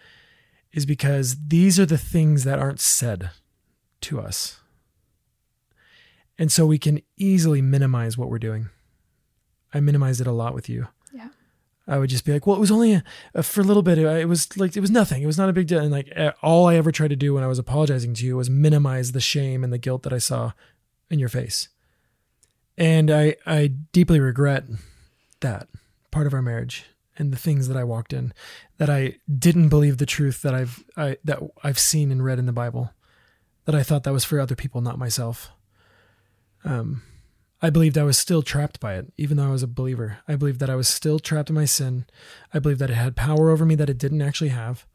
[0.73, 3.31] is because these are the things that aren't said
[4.03, 4.61] to us.
[6.39, 8.69] And so we can easily minimize what we're doing.
[9.73, 10.89] I minimized it a lot with you.
[11.13, 11.29] Yeah.
[11.87, 13.99] I would just be like, well, it was only a, a, for a little bit.
[13.99, 15.23] It was like, it was nothing.
[15.23, 15.79] It was not a big deal.
[15.79, 18.51] And like, all I ever tried to do when I was apologizing to you was
[18.51, 20.53] minimize the shame and the guilt that I saw
[21.11, 21.69] in your face.
[22.77, 24.65] And I, I deeply regret
[25.41, 25.69] that
[26.11, 26.85] part of our marriage
[27.19, 28.35] and the things that I walked in
[28.79, 32.47] that I didn't believe the truth that I've, I, that I've seen and read in
[32.47, 32.93] the Bible
[33.65, 35.51] that I thought that was for other people, not myself.
[36.65, 37.03] Um,
[37.67, 40.19] I believed I was still trapped by it, even though I was a believer.
[40.29, 42.07] I believed that I was still trapped in my sin.
[42.55, 44.87] I believed that it had power over me that it didn't actually have.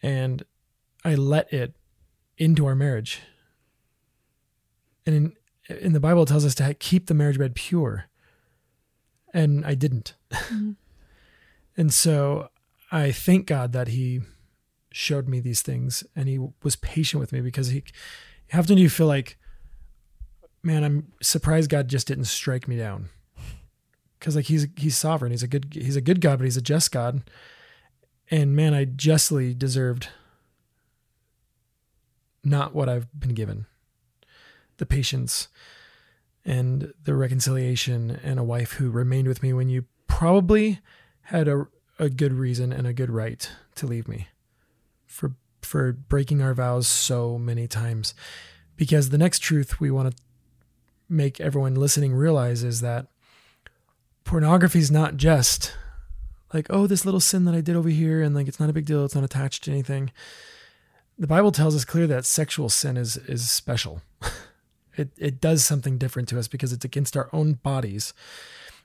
[0.00, 0.44] And
[1.04, 1.74] I let it
[2.38, 3.22] into our marriage.
[5.04, 5.16] And
[5.68, 8.04] in, in the Bible, it tells us to keep the marriage bed pure.
[9.34, 10.14] And I didn't.
[10.30, 10.72] Mm-hmm.
[11.76, 12.50] and so
[12.92, 14.20] I thank God that He
[14.92, 17.82] showed me these things and He was patient with me because He,
[18.50, 19.36] how often do you feel like,
[20.66, 23.08] man, I'm surprised God just didn't strike me down.
[24.18, 25.30] Cause like he's he's sovereign.
[25.30, 27.22] He's a good he's a good God, but he's a just God.
[28.30, 30.08] And man, I justly deserved
[32.42, 33.66] not what I've been given.
[34.78, 35.48] The patience
[36.44, 40.80] and the reconciliation and a wife who remained with me when you probably
[41.22, 44.28] had a a good reason and a good right to leave me
[45.06, 48.12] for for breaking our vows so many times.
[48.76, 50.22] Because the next truth we want to
[51.08, 53.06] make everyone listening realize is that
[54.24, 55.74] pornography is not just
[56.52, 58.72] like, oh, this little sin that I did over here, and like it's not a
[58.72, 60.10] big deal, it's not attached to anything.
[61.18, 64.02] The Bible tells us clear that sexual sin is is special.
[64.96, 68.12] it it does something different to us because it's against our own bodies.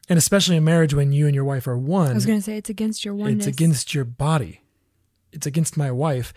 [0.10, 2.44] And especially in marriage when you and your wife are one, I was going to
[2.44, 3.48] say it's against your oneness.
[3.48, 4.62] it's against your body.
[5.32, 6.34] It's against my wife.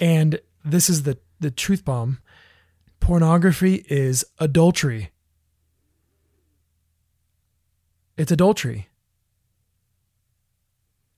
[0.00, 2.18] And this is the the truth bomb.
[3.00, 5.10] Pornography is adultery.
[8.22, 8.86] It's adultery.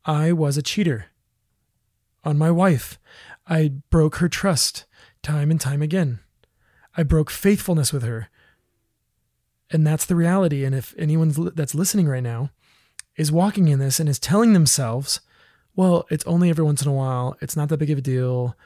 [0.07, 1.09] I was a cheater
[2.25, 2.99] on my wife.
[3.47, 4.87] I broke her trust
[5.23, 6.21] time and time again.
[6.97, 8.31] I broke faithfulness with her.
[9.71, 10.65] And that's the reality.
[10.65, 12.49] And if anyone that's listening right now
[13.19, 15.21] is walking in this and is telling themselves,
[15.77, 18.57] well, it's only every once in a while, it's not that big of a deal.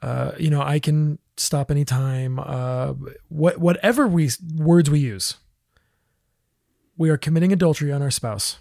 [0.00, 2.38] Uh, you know, I can stop anytime.
[2.38, 2.94] Uh,
[3.26, 5.38] what, whatever we words we use,
[6.96, 8.58] we are committing adultery on our spouse.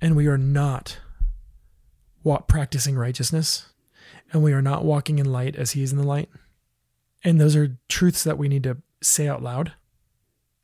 [0.00, 0.98] And we are not
[2.48, 3.72] practicing righteousness.
[4.32, 6.28] And we are not walking in light as he is in the light.
[7.22, 9.72] And those are truths that we need to say out loud.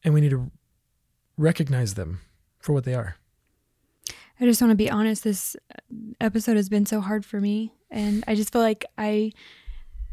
[0.05, 0.51] And we need to
[1.37, 2.21] recognize them
[2.59, 3.17] for what they are.
[4.41, 5.25] I just want to be honest.
[5.25, 5.57] This
[6.21, 9.33] episode has been so hard for me, and I just feel like I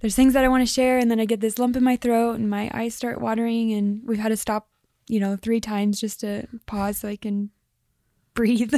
[0.01, 1.95] there's things that I want to share, and then I get this lump in my
[1.95, 4.69] throat, and my eyes start watering, and we've had to stop,
[5.07, 7.49] you know, three times just to pause so I can
[8.33, 8.75] breathe.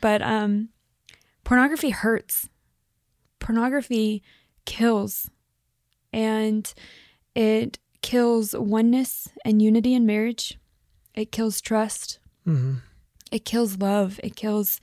[0.00, 0.70] But um,
[1.44, 2.48] pornography hurts.
[3.38, 4.22] Pornography
[4.64, 5.30] kills,
[6.12, 6.72] and
[7.34, 10.58] it kills oneness and unity in marriage.
[11.14, 12.18] It kills trust.
[12.46, 12.76] Mm-hmm.
[13.30, 14.18] It kills love.
[14.22, 14.80] It kills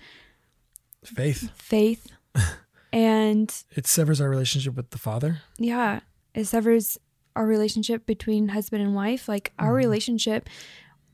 [1.04, 1.50] Faith.
[1.56, 2.08] faith.
[2.94, 5.42] and It severs our relationship with the Father.
[5.58, 6.02] yeah,
[6.34, 6.98] it severs
[7.36, 9.28] our relationship between husband and wife.
[9.28, 9.78] Like our Mhm.
[9.78, 10.50] relationship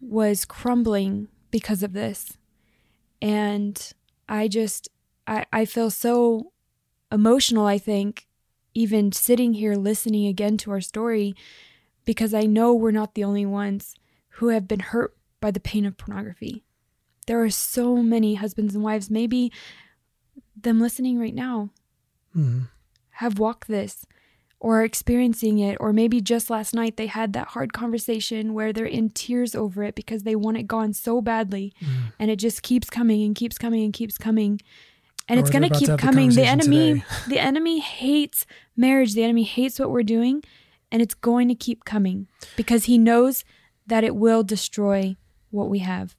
[0.01, 2.37] was crumbling because of this.
[3.21, 3.91] And
[4.27, 4.89] I just,
[5.27, 6.51] I, I feel so
[7.11, 8.27] emotional, I think,
[8.73, 11.35] even sitting here listening again to our story,
[12.05, 13.95] because I know we're not the only ones
[14.33, 16.63] who have been hurt by the pain of pornography.
[17.27, 19.51] There are so many husbands and wives, maybe
[20.63, 21.69] them listening right now,
[22.35, 22.67] Mhm.
[23.11, 24.05] have walked this
[24.61, 28.73] or are experiencing it, or maybe just last night they had that hard conversation where
[28.73, 32.11] they're in tears over it because they want it gone so badly Mm.
[32.19, 34.59] and it just keeps coming and keeps coming and keeps coming.
[35.29, 36.29] And Or it's going to keep coming.
[36.31, 38.45] The enemy the enemy hates
[38.75, 39.13] marriage.
[39.13, 40.43] The enemy hates what we're doing
[40.91, 43.45] and it's going to keep coming because he knows
[43.87, 45.15] that it will destroy
[45.51, 46.15] what we have.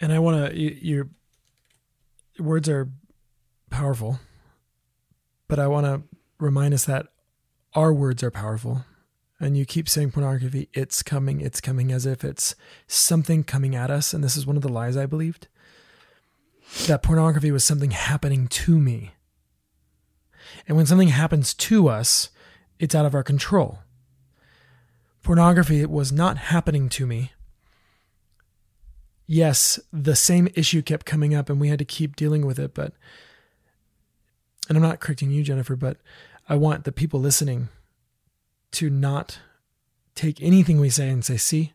[0.00, 1.08] And I want to, your
[2.38, 2.88] words are
[3.70, 4.20] powerful,
[5.48, 6.02] but I want to
[6.38, 7.06] remind us that
[7.74, 8.84] our words are powerful.
[9.40, 12.56] And you keep saying pornography, it's coming, it's coming, as if it's
[12.88, 14.12] something coming at us.
[14.12, 15.46] And this is one of the lies I believed
[16.86, 19.12] that pornography was something happening to me.
[20.66, 22.30] And when something happens to us,
[22.80, 23.78] it's out of our control.
[25.22, 27.32] Pornography was not happening to me
[29.28, 32.74] yes, the same issue kept coming up and we had to keep dealing with it.
[32.74, 32.94] But,
[34.68, 35.98] and I'm not correcting you, Jennifer, but
[36.48, 37.68] I want the people listening
[38.72, 39.38] to not
[40.14, 41.72] take anything we say and say, see,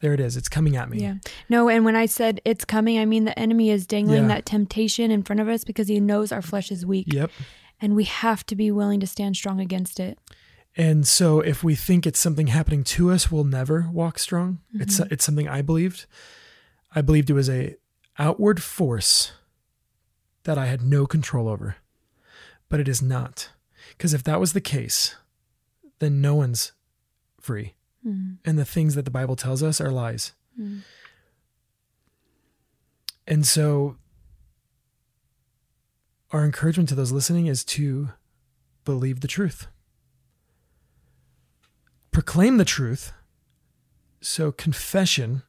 [0.00, 0.36] there it is.
[0.36, 0.98] It's coming at me.
[1.00, 1.16] Yeah.
[1.48, 4.28] No, and when I said it's coming, I mean the enemy is dangling Yeah.
[4.28, 7.30] that temptation in front of us because he knows our flesh is weak Yep.
[7.80, 10.18] and we have to be willing to stand strong against it.
[10.76, 14.58] And so if we think it's something happening to us, we'll never walk strong.
[14.74, 14.82] Mm-hmm.
[14.82, 16.06] It's it's something I believed.
[16.94, 17.76] I believed it was a
[18.18, 19.32] outward force
[20.44, 21.76] that I had no control over.
[22.72, 23.50] But it is not.
[23.90, 25.14] Because if that was the case,
[25.98, 26.72] then no one's
[27.38, 27.74] free.
[28.02, 28.38] Mhm.
[28.46, 30.32] And the things that the Bible tells us are lies.
[30.58, 30.80] Mm.
[33.26, 33.98] And so
[36.30, 38.08] our encouragement to those listening is to
[38.86, 39.66] believe the truth.
[42.10, 43.12] Proclaim the truth.
[44.22, 45.42] So confession,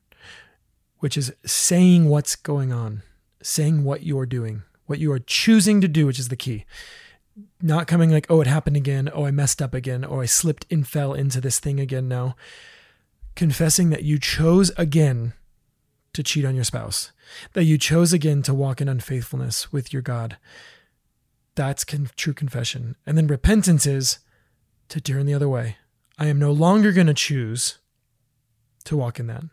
[0.99, 3.01] which is saying what's going on,
[3.41, 6.65] saying what you're doing, what you are choosing to do, which is the key.
[7.61, 9.09] Not coming like, oh, it happened again.
[9.13, 10.05] Oh, I messed up again.
[10.07, 12.07] Oh, I slipped and fell into this thing again.
[12.07, 12.35] now.
[13.35, 15.33] Confessing that you chose again
[16.13, 17.11] to cheat on your spouse,
[17.53, 20.37] that you chose again to walk in unfaithfulness with your God.
[21.55, 22.95] That's con- true confession.
[23.05, 24.19] And then repentance is
[24.89, 25.77] to turn the other way.
[26.19, 27.79] I am no longer going to choose
[28.83, 29.43] to walk in that.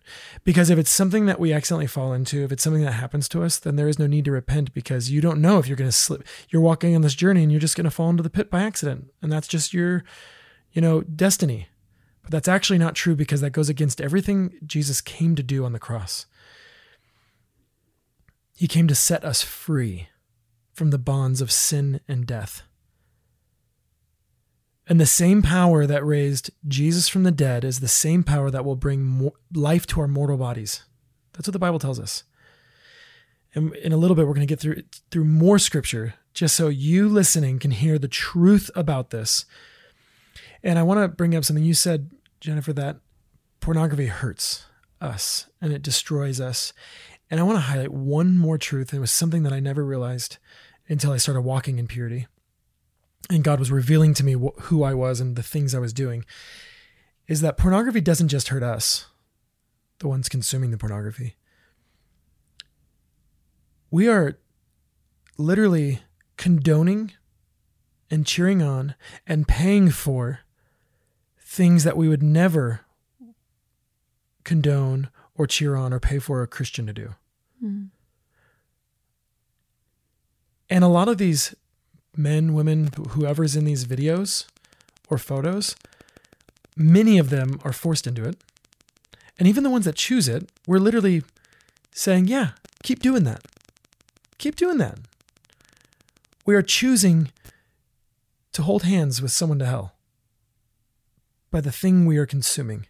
[0.45, 3.43] Because if it's something that we accidentally fall into, if it's something that happens to
[3.43, 5.89] us, then there is no need to repent because you don't know if you're going
[5.89, 6.25] to slip.
[6.49, 8.63] You're walking on this journey and you're just going to fall into the pit by
[8.63, 9.13] accident.
[9.23, 10.05] And that's just your,
[10.73, 11.69] you know, destiny.
[12.23, 15.73] But that's actually not true because that goes against everything Jesus came to do on
[15.73, 16.27] the cross.
[18.57, 20.09] He came to set us free
[20.73, 22.63] from the bonds of sin and death.
[24.91, 28.65] And the same power that raised Jesus from the dead is the same power that
[28.65, 30.83] will bring life to our mortal bodies.
[31.33, 32.25] That's what the Bible tells us.
[33.55, 36.67] And in a little bit, we're going to get through through more scripture, just so
[36.67, 39.45] you listening can hear the truth about this.
[40.61, 42.97] And I want to bring up something you said, Jennifer, that
[43.61, 44.67] pornography hurts
[45.01, 46.73] us and it destroys us.
[47.31, 48.93] And I want to highlight one more truth.
[48.93, 50.39] It was something that I never realized
[50.89, 52.27] until I started walking in purity.
[53.31, 55.93] And God was revealing to me wh- who I was and the things I was
[55.93, 56.25] doing.
[57.29, 59.07] Is that pornography doesn't just hurt us,
[60.01, 61.37] the ones consuming the pornography.
[63.91, 64.39] We are
[65.39, 66.01] literally
[66.37, 67.13] condoning
[68.11, 70.41] and cheering on and paying for
[71.39, 72.81] things that we would never
[74.43, 77.15] condone or cheer on or pay for a Christian to do.
[77.65, 77.91] Mm.
[80.69, 81.55] And a lot of these
[82.17, 84.47] men, women, wh- whoever's in these videos
[85.09, 85.77] or photos,
[86.77, 88.37] many of them are forced into it.
[89.39, 91.23] And even the ones that choose it, we're literally
[91.93, 92.51] saying, yeah,
[92.83, 93.43] keep doing that.
[94.39, 94.99] Keep doing that.
[96.47, 97.31] We are choosing
[98.53, 99.95] to hold hands with someone to hell
[101.51, 102.87] by the thing we are consuming.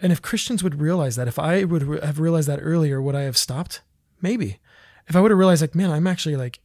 [0.00, 3.22] And if Christians would realize that, if I would have realized that earlier, would I
[3.22, 3.80] have stopped?
[4.20, 4.58] Maybe.
[5.06, 6.60] If I would have realized, like, man, I'm actually like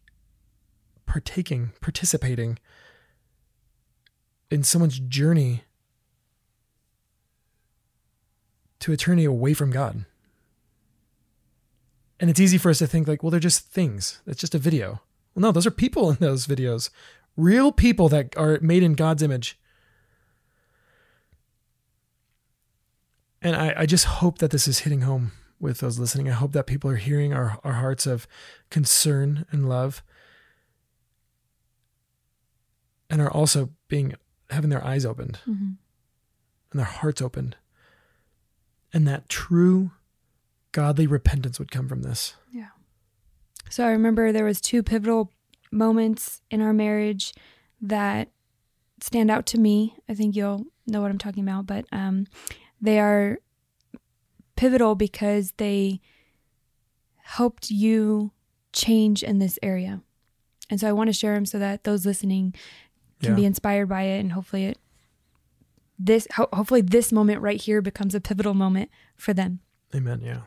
[1.10, 2.60] partaking, participating
[4.51, 5.64] in someone's journey
[8.80, 10.05] to eternity away from God.
[12.20, 14.22] And it's easy for us to think, like, well, they're just things.
[14.28, 15.01] It's just a video.
[15.34, 16.91] Well, no, those are people in those videos,
[17.36, 19.57] real people that are made in God's image.
[23.41, 26.30] And I, I just hope that this is hitting home with those listening.
[26.30, 28.28] I hope that people are hearing our, our hearts of
[28.70, 30.03] concern and love
[33.10, 34.14] and are also being
[34.49, 35.72] having their eyes opened Mm-hmm.
[36.72, 37.55] and their hearts opened.
[38.93, 39.91] And that true
[40.72, 42.36] godly repentance would come from this.
[42.51, 42.70] Yeah
[43.70, 45.32] so I remember there was two pivotal
[45.72, 47.34] moments in our marriage
[47.82, 48.30] that
[48.99, 49.95] stand out to me.
[50.10, 52.26] I think you'll know what I'm talking about, but um,
[52.82, 53.38] they are
[54.55, 56.01] pivotal because they
[57.18, 58.32] helped you
[58.74, 60.01] change in this area.
[60.72, 62.55] And so I want to share them so that those listening
[63.22, 63.36] can Yeah.
[63.36, 64.78] be inspired by it and hopefully it
[65.97, 69.59] this ho- hopefully this moment right here becomes a pivotal moment for them.
[69.93, 70.22] Amen.
[70.24, 70.41] Yeah.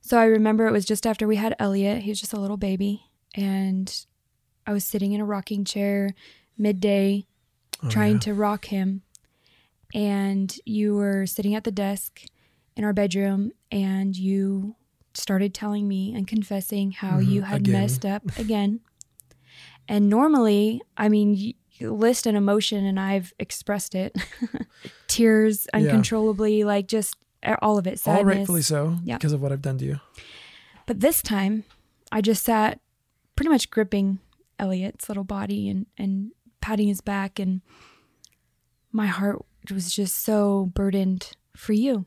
[0.00, 2.02] So I remember it was just after we had Elliot.
[2.02, 3.02] He was just a little baby.
[3.34, 3.94] And
[4.66, 6.14] I was sitting in a rocking chair
[6.56, 7.26] midday
[7.82, 8.20] Oh, trying yeah.
[8.20, 9.02] to rock him.
[9.92, 12.22] And you were sitting at the desk
[12.76, 14.76] in our bedroom and you
[15.12, 17.72] started telling me and confessing how Mhm, you had again.
[17.72, 18.80] messed up again.
[19.86, 24.16] And normally, I mean, you list an emotion and I've expressed it
[25.08, 25.80] tears Yeah.
[25.80, 27.16] uncontrollably, like just
[27.60, 27.98] all of it.
[27.98, 28.18] Sadness.
[28.18, 29.16] All rightfully so Yeah.
[29.16, 30.00] because of what I've done to you.
[30.86, 31.64] But this time,
[32.10, 32.80] I just sat
[33.36, 34.18] pretty much gripping
[34.58, 37.62] Elliot's little body and, and patting his back, and
[38.92, 42.04] my heart was just so burdened for you.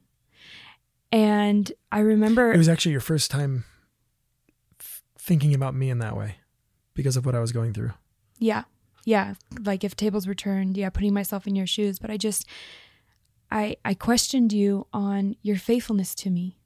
[1.12, 3.64] And I remember, It was actually your first time
[4.80, 6.36] f- thinking about me in that way
[6.94, 7.92] because of what I was going through.
[8.40, 8.64] yeah,
[9.06, 12.00] yeah, like if tables were turned, yeah, putting myself in your shoes.
[12.00, 12.46] But I just,
[13.52, 16.58] I, I questioned you on your faithfulness to me.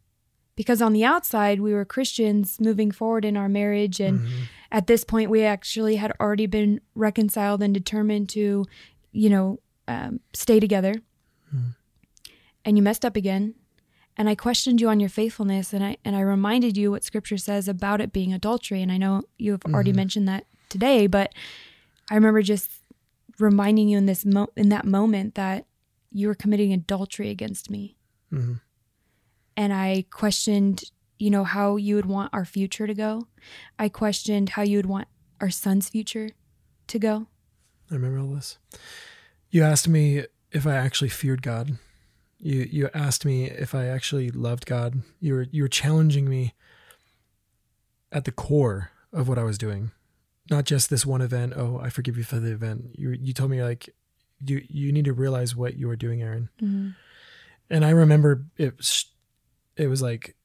[0.56, 4.42] Because on the outside, we were Christians moving forward in our marriage, and Mhm.
[4.72, 8.66] at this point we actually had already been reconciled and determined to
[9.12, 10.94] you know um, stay together
[11.50, 11.70] Hmm.
[12.64, 13.56] and you messed up again
[14.16, 17.38] and i questioned you on your faithfulness and i and i reminded you what scripture
[17.38, 19.96] says about it being adultery and i know you have already Mhm.
[19.96, 21.34] mentioned that today but
[22.10, 22.70] i remember just
[23.40, 25.66] reminding you in this mo- in that moment that
[26.12, 27.96] you were committing adultery against me
[28.32, 28.62] Mhm.
[29.58, 30.84] and I questioned,
[31.18, 33.28] you know, how you would want our future to go.
[33.78, 35.08] I questioned how you would want
[35.42, 36.30] our son's future
[36.88, 37.28] to go.
[37.92, 38.58] I remember all this.
[39.50, 41.78] You asked me if I actually feared God.
[42.38, 45.02] You you asked me if I actually loved God.
[45.20, 46.54] You were you were challenging me
[48.12, 49.92] at the core of what I was doing.
[50.50, 52.92] Not just this one event, oh, I forgive you for the event.
[52.94, 53.90] You you told me like
[54.44, 56.50] you you need to realize what you were doing, Aaron.
[56.62, 56.90] Mm-hmm.
[57.70, 59.06] And I remember it was
[59.76, 60.36] it was like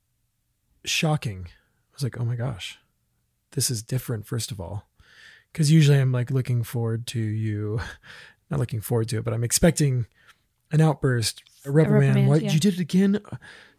[0.85, 1.47] shocking.
[1.49, 2.79] I was like, "Oh my gosh.
[3.53, 4.89] This is different first of all."
[5.55, 7.81] Cuz usually I'm like looking forward to you
[8.51, 10.07] not looking forward to it, but I'm expecting
[10.71, 12.09] an outburst, a reprimand.
[12.09, 12.51] reprimand, What yeah.
[12.53, 13.21] you did it again?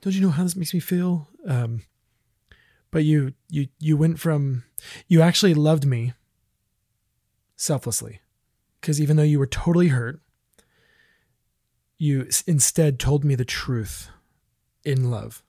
[0.01, 1.27] Don't you know how this makes me feel?
[1.45, 1.81] Um
[2.95, 4.63] but you you you went from
[5.09, 6.13] you actually loved me
[7.57, 8.21] selflessly.
[8.81, 10.21] Cuz even though you were totally hurt,
[11.97, 14.07] you instead told me the truth
[14.85, 15.43] in love.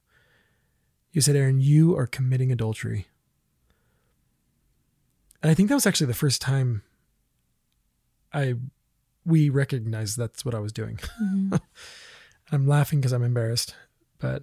[1.13, 3.07] You said, Aaron, you are committing adultery.
[5.41, 6.83] And I think that was actually the first time
[8.33, 8.57] I
[9.25, 10.99] we recognized that's what I was doing.
[11.23, 11.61] Mhm.
[12.51, 13.77] I'm laughing because I'm embarrassed,
[14.19, 14.43] but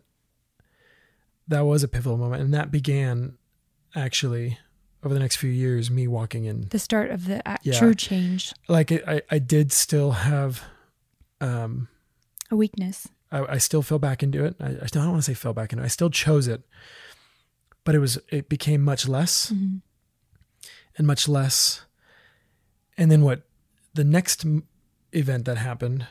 [1.48, 2.42] that was a pivotal moment.
[2.42, 3.38] And that began
[3.96, 4.58] actually
[5.04, 7.78] over the next few years, me walking in the start of the a- Yeah.
[7.78, 10.64] true change, like I, I- I did still have
[11.42, 11.90] um
[12.52, 13.08] a weakness.
[13.32, 14.56] I, I still fell back into it.
[14.62, 15.86] I, I don't want to say fell back into it.
[15.86, 16.62] I still chose it,
[17.84, 19.82] but it was it became much less Mhm.
[20.98, 21.82] and much less.
[22.98, 23.42] And then what?
[23.96, 24.46] The next
[25.12, 26.08] event that happened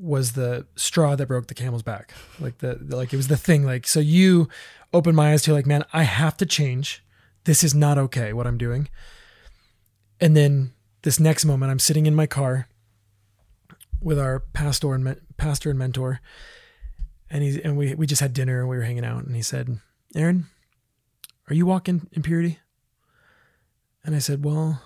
[0.00, 2.12] was the straw that broke the camel's back.
[2.38, 3.64] Like the, the like it was the thing.
[3.64, 4.48] Like so, you
[4.92, 7.04] opened my eyes to like, man, I have to change.
[7.44, 8.32] This is not okay.
[8.32, 8.88] What I'm doing.
[10.20, 10.72] And then
[11.02, 12.68] this next moment, I'm sitting in my car
[14.00, 16.20] with our pastor and men- pastor and mentor,
[17.28, 19.42] and he's and we we just had dinner and we were hanging out, and he
[19.42, 19.78] said,
[20.14, 20.46] "Aaron,
[21.48, 22.58] are you walking in purity?"
[24.02, 24.82] And I said, "Well,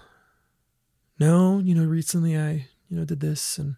[1.20, 1.60] no.
[1.60, 3.76] You know, recently I you know did this and."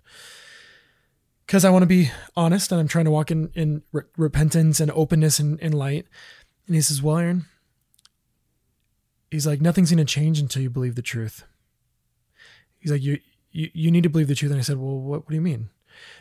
[1.46, 4.80] Because I want to be honest and I'm trying to walk in, in re- repentance
[4.80, 6.06] and openness and, and light.
[6.66, 7.46] And he says, Well, Aaron,
[9.30, 11.44] he's like, nothing's going to change until you believe the truth.
[12.78, 13.18] He's like, you,
[13.52, 14.52] you, you need to believe the truth.
[14.52, 15.70] And I said, well, what, what do you mean?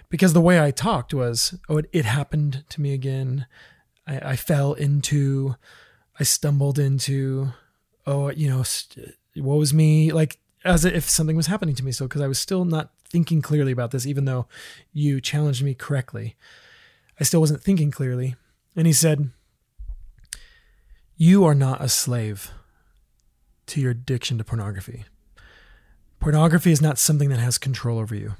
[0.09, 3.45] Because the way I talked was, oh, it, it happened to me again.
[4.07, 5.55] I, I fell into,
[6.19, 7.49] I stumbled into,
[8.05, 10.11] oh, you know, st- what was me?
[10.11, 11.91] Like, as if something was happening to me.
[11.91, 14.45] So, because I was still not thinking clearly about this, even though
[14.91, 16.35] you challenged me correctly,
[17.17, 18.35] I still wasn't thinking clearly.
[18.75, 19.29] And he said,
[21.15, 22.51] You are not a slave
[23.67, 25.05] to your addiction to pornography.
[26.19, 28.33] Pornography is not something that has control over you,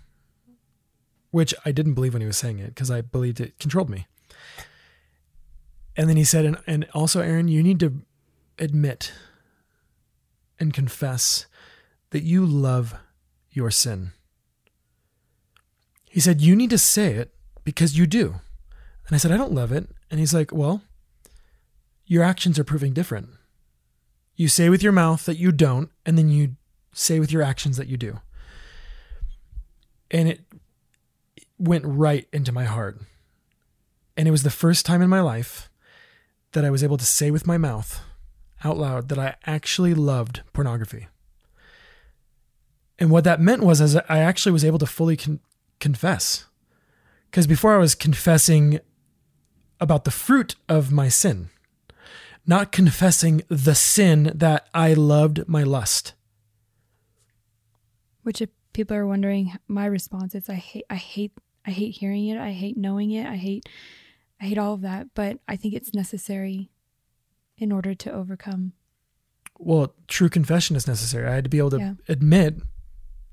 [1.32, 4.08] which I didn't believe when he was saying it because I believed it controlled me.
[5.96, 8.02] And then he said, and, and also, Aaron, you need to
[8.60, 9.14] admit
[10.60, 11.46] and confess
[12.10, 12.96] that you love
[13.52, 14.12] your sin.
[16.16, 17.34] He said, You need to say it
[17.66, 18.36] because you do.
[19.06, 19.90] And I said, I don't love it.
[20.10, 20.82] And he's like, Well,
[22.06, 23.28] your actions are proving different.
[24.38, 26.56] You say with your mouth that you don't, and then you
[26.94, 28.22] say with your actions that you do.
[30.10, 30.40] And it
[31.60, 33.02] went right into my heart.
[34.16, 35.70] And it was the first time in my life
[36.54, 38.00] that I was able to say with my mouth
[38.64, 41.08] out loud that I actually loved pornography.
[43.00, 45.42] And what that meant was as I actually was able to fully con-
[45.80, 46.46] confess.
[47.30, 48.80] Because before I was confessing
[49.80, 51.50] about the fruit of my sin,
[52.46, 56.14] not confessing the sin that I loved my lust.
[58.24, 61.32] Which if people are wondering, my response is I hate I hate
[61.66, 63.68] I hate hearing it, I hate knowing it, I hate
[64.42, 66.70] I hate all of that, but I think it's necessary
[67.58, 68.74] in order to overcome.
[69.58, 71.28] Well, true confession is necessary.
[71.30, 71.94] I had to be able to Yeah.
[72.10, 72.62] admit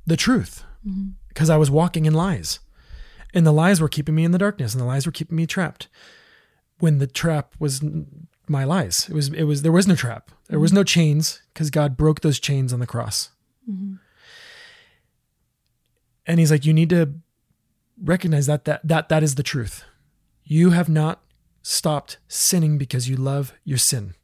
[0.06, 1.14] the truth Mhm.
[1.32, 2.60] Because I was walking in lies.
[3.34, 5.46] And the lies were keeping me in the darkness and the lies were keeping me
[5.46, 5.88] trapped.
[6.78, 7.82] When the trap was
[8.48, 9.08] my lies.
[9.08, 10.30] It was it was there was no trap.
[10.48, 13.30] There was no chains because God broke those chains on the cross.
[13.70, 13.98] Mhm.
[16.26, 17.14] And he's like you need to
[18.02, 19.84] recognize that that that that is the truth.
[20.44, 21.22] You have not
[21.62, 24.14] stopped sinning because you love your sin.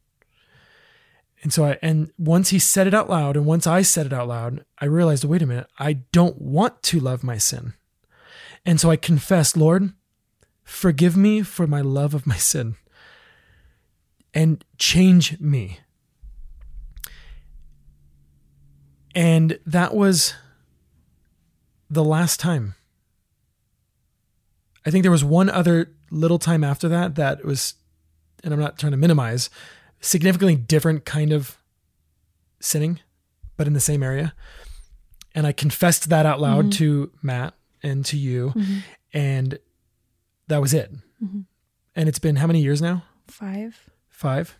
[1.41, 4.13] And so I and once he said it out loud and once I said it
[4.13, 7.73] out loud, I realized wait a minute, I don't want to love my sin.
[8.65, 9.93] And so I confessed, Lord,
[10.63, 12.75] forgive me for my love of my sin
[14.33, 15.79] and change me.
[19.15, 20.33] And that was
[21.89, 22.75] the last time.
[24.85, 27.75] I think there was one other little time after that that was,
[28.43, 29.49] and I'm not trying to minimize,
[30.01, 31.57] significantly different kind of
[32.59, 32.99] sinning,
[33.57, 34.33] but in the same area.
[35.35, 36.71] And I confessed that out loud Mhm.
[36.73, 38.83] to Matt and to you, Mhm.
[39.13, 39.59] and
[40.47, 40.91] that was it.
[41.23, 41.45] Mhm.
[41.95, 43.03] And it's been how many years now?
[43.27, 43.89] Five.
[44.09, 44.57] Five.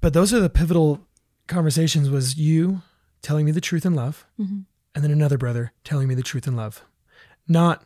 [0.00, 1.06] But those are the pivotal
[1.46, 2.82] conversations was you
[3.22, 4.64] telling me the truth in love Mhm.
[4.94, 6.82] and then another brother telling me the truth in love.
[7.46, 7.84] Not,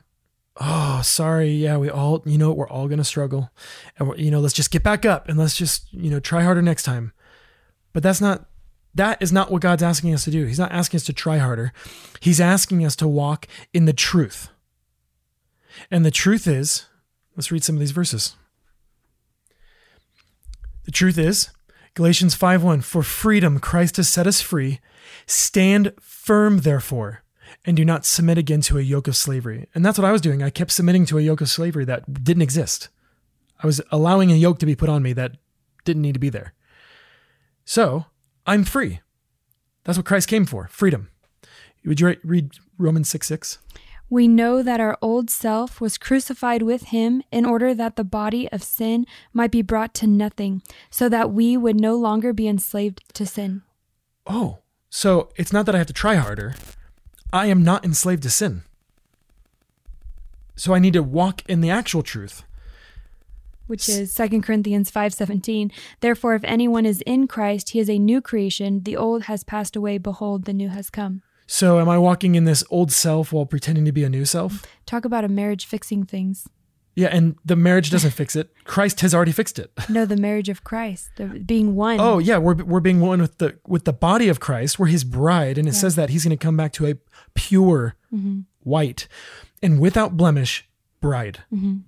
[0.61, 3.50] oh, sorry, yeah, we all, you know, we're all going to struggle.
[3.98, 6.62] And, you know, let's just get back up and let's just, you know, try harder
[6.62, 7.12] next time.
[7.92, 8.46] But that's not,
[8.94, 10.46] that is not what God's asking us to do.
[10.46, 11.72] He's not asking us to try harder.
[12.20, 14.50] He's asking us to walk in the truth.
[15.90, 16.86] And the truth is,
[17.36, 18.36] let's read some of these verses.
[20.84, 21.50] The truth is,
[21.94, 24.80] Galatians 5:1, for freedom Christ has set us free.
[25.26, 27.24] Stand firm therefore,
[27.64, 29.68] and do not submit again to a yoke of slavery.
[29.74, 30.42] And that's what I was doing.
[30.42, 32.88] I kept submitting to a yoke of slavery that didn't exist.
[33.62, 35.36] I was allowing a yoke to be put on me that
[35.84, 36.52] didn't need to be there.
[37.64, 38.06] So,
[38.46, 39.00] I'm free.
[39.84, 41.10] That's what Christ came for, freedom.
[41.84, 43.58] Would you read Romans 6 6?
[44.10, 48.50] We know that our old self was crucified with him in order that the body
[48.52, 53.02] of sin might be brought to nothing, so that we would no longer be enslaved
[53.14, 53.62] to sin.
[54.26, 54.58] Oh,
[54.90, 56.54] so it's not that I have to try harder.
[57.35, 58.62] I am not enslaved to sin.
[60.55, 62.45] So I need to walk in the actual truth.
[63.66, 65.72] Which is 2 Corinthians 5:17.
[65.99, 68.85] Therefore if anyone is in Christ, he is a new creation.
[68.85, 71.22] The old has passed away, behold, the new has come.
[71.49, 74.64] So am I walking in this old self while pretending to be a new self?
[74.87, 76.49] Talk about a marriage fixing things.
[76.97, 78.53] Yeah, and the marriage doesn't fix it.
[78.64, 79.72] Christ has already fixed it.
[79.88, 81.99] No, the marriage of Christ, the being one.
[81.99, 84.78] Oh yeah, we're we're being one with the with the body of Christ.
[84.78, 85.80] We're His bride, and it Yeah.
[85.80, 86.95] says that He's going to come back to a
[87.34, 88.45] pure, Mhm.
[88.61, 89.09] white,
[89.61, 90.68] and without blemish
[91.01, 91.40] bride.
[91.53, 91.82] Mhm.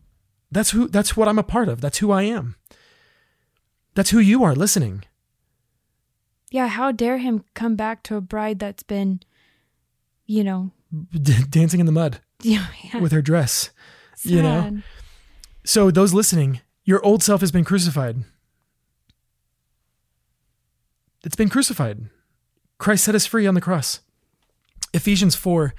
[0.51, 0.89] That's who.
[0.89, 1.81] That's what I'm a part of.
[1.81, 2.57] That's who I am.
[3.95, 4.55] That's who you are.
[4.57, 5.05] Listening.
[6.51, 9.21] Yeah, how dare him come back to a bride that's been,
[10.27, 10.71] you know,
[11.51, 12.67] dancing in the mud yeah,
[13.01, 13.71] with her dress.
[14.23, 14.79] You know?
[15.65, 18.25] So those listening, your old self has been crucified.
[21.25, 22.09] It's been crucified.
[22.79, 24.01] Christ set us free on the cross.
[24.93, 25.75] Ephesians 4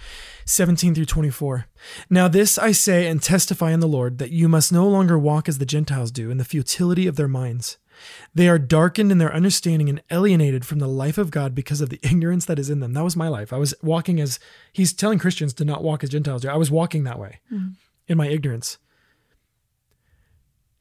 [0.46, 1.66] 17 through 24.
[2.10, 5.50] Now, this I say and testify in the Lord that you must no longer walk
[5.50, 7.78] as the Gentiles do in the futility of their minds.
[8.34, 11.90] They are darkened in their understanding and alienated from the life of God because of
[11.90, 12.94] the ignorance that is in them.
[12.94, 13.52] That was my life.
[13.52, 14.40] I was walking as
[14.72, 16.50] he's telling Christians to not walk as Gentiles do.
[16.50, 17.74] I was walking that way mm.
[18.08, 18.78] In my ignorance.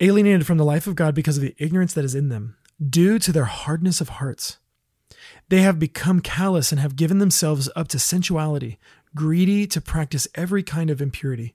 [0.01, 2.57] alienated from the life of God because of the ignorance that is in them,
[2.87, 4.59] due to their hardness of hearts.
[5.49, 8.79] They have become callous and have given themselves up to sensuality,
[9.14, 11.55] greedy to practice every kind of impurity.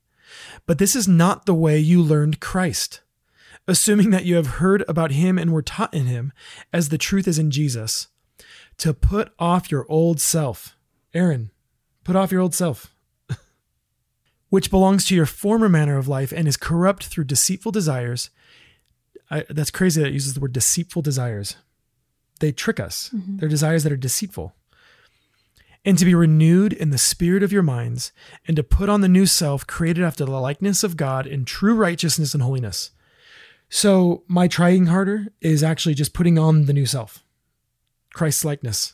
[0.66, 3.02] But this is not the way you learned Christ.
[3.68, 6.34] Assuming that you have heard about him and were taught in him,
[6.74, 8.08] as the truth is in Jesus,
[8.78, 10.76] to put off your old self.
[11.14, 11.52] Aaron,
[12.04, 12.91] put off your old self,
[14.52, 18.30] which belongs to your former manner of life and is corrupt through deceitful desires.
[19.32, 21.56] I, that's crazy that it uses the word deceitful desires.
[22.40, 23.10] They trick us.
[23.12, 23.38] Mm-hmm.
[23.38, 24.54] They're desires that are deceitful
[25.84, 28.12] and to be renewed in the spirit of your minds,
[28.48, 31.74] and to put on the new self created after the likeness of God in true
[31.74, 32.92] righteousness and holiness.
[33.70, 37.24] So, my trying harder is actually just putting on the new self,
[38.14, 38.94] Christ's likeness.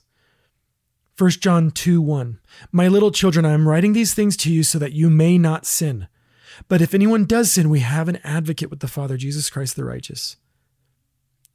[1.17, 2.39] 1 John 2 1.
[2.71, 5.65] My little children, I am writing these things to you so that you may not
[5.65, 6.07] sin.
[6.67, 9.85] But if anyone does sin, we have an advocate with the Father, Jesus Christ the
[9.85, 10.37] righteous.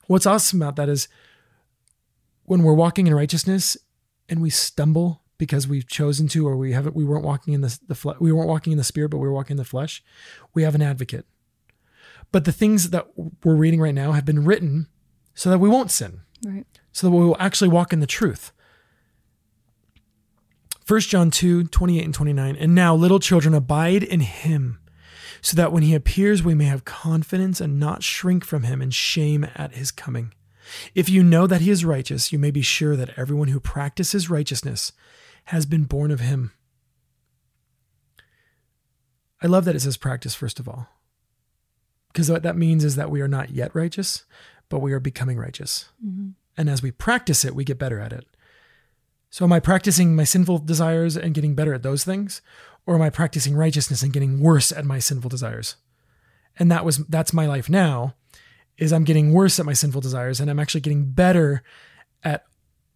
[0.06, 1.08] What's awesome about that is
[2.44, 3.76] when we're walking in righteousness
[4.28, 7.78] and we stumble because we've chosen to, or we haven't, we weren't walking in the,
[7.88, 10.02] the fle- we weren't walking in the spirit, but we were walking in the flesh.
[10.54, 11.26] We have an advocate.
[12.30, 13.08] But the things that
[13.44, 14.86] we're reading right now have been written
[15.34, 16.64] so that we won't sin, Right.
[16.92, 18.52] so that we will actually walk in the truth.
[20.86, 22.56] 1 John 2, 28 and 29.
[22.56, 24.78] And now, little children, abide in him,
[25.40, 28.90] so that when he appears, we may have confidence and not shrink from him in
[28.90, 30.32] shame at his coming.
[30.94, 34.30] If you know that he is righteous, you may be sure that everyone who practices
[34.30, 34.92] righteousness
[35.46, 36.52] has been born of him.
[39.42, 40.88] I love that it says practice, first of all,
[42.12, 44.24] because what that means is that we are not yet righteous,
[44.68, 45.88] but we are becoming righteous.
[46.04, 46.30] Mm-hmm.
[46.56, 48.26] And as we practice it, we get better at it.
[49.32, 52.42] So, am I practicing my sinful desires and getting better at those things?
[52.84, 55.76] Or am I practicing righteousness and getting worse at my sinful desires?
[56.58, 58.14] And that was that's my life now
[58.76, 61.62] is I'm getting worse at my sinful desires and I'm actually getting better
[62.22, 62.44] at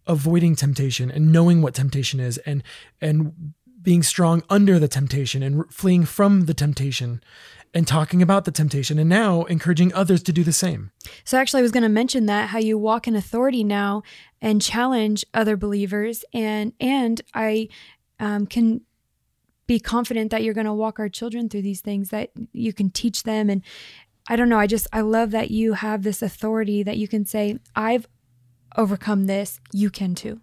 [0.05, 2.61] avoiding temptation and knowing what temptation is and
[3.01, 7.23] and being strong under the temptation and fleeing from the temptation
[7.73, 10.91] and talking about the temptation and now encouraging others to do the same.
[11.23, 14.03] So actually I was going to mention that how you walk in authority now
[14.41, 17.69] and challenge other believers and and I
[18.19, 18.81] um, can
[19.67, 22.89] be confident that you're going to walk our children through these things that you can
[22.89, 23.61] teach them and
[24.29, 27.25] I don't know I just I love that you have this authority that you can
[27.25, 28.07] say I've
[28.75, 30.41] overcome this you can too.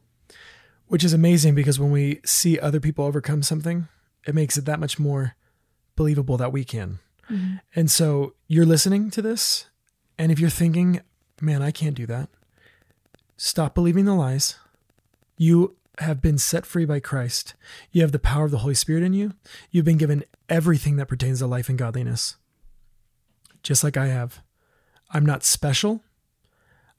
[0.86, 3.88] Which is amazing because when we see other people overcome something,
[4.26, 5.34] it makes it that much more
[5.96, 6.98] believable that we can.
[7.30, 7.56] Mm-hmm.
[7.74, 9.66] And so you're listening to this,
[10.18, 11.00] and if you're thinking,
[11.40, 12.28] man, I can't do that,
[13.36, 14.56] stop believing the lies.
[15.36, 17.54] You have been set free by Christ.
[17.92, 19.32] You have the power of the Holy Spirit in you.
[19.70, 22.36] You've been given everything that pertains to life and godliness,
[23.62, 24.40] just like I have.
[25.10, 26.02] I'm not special.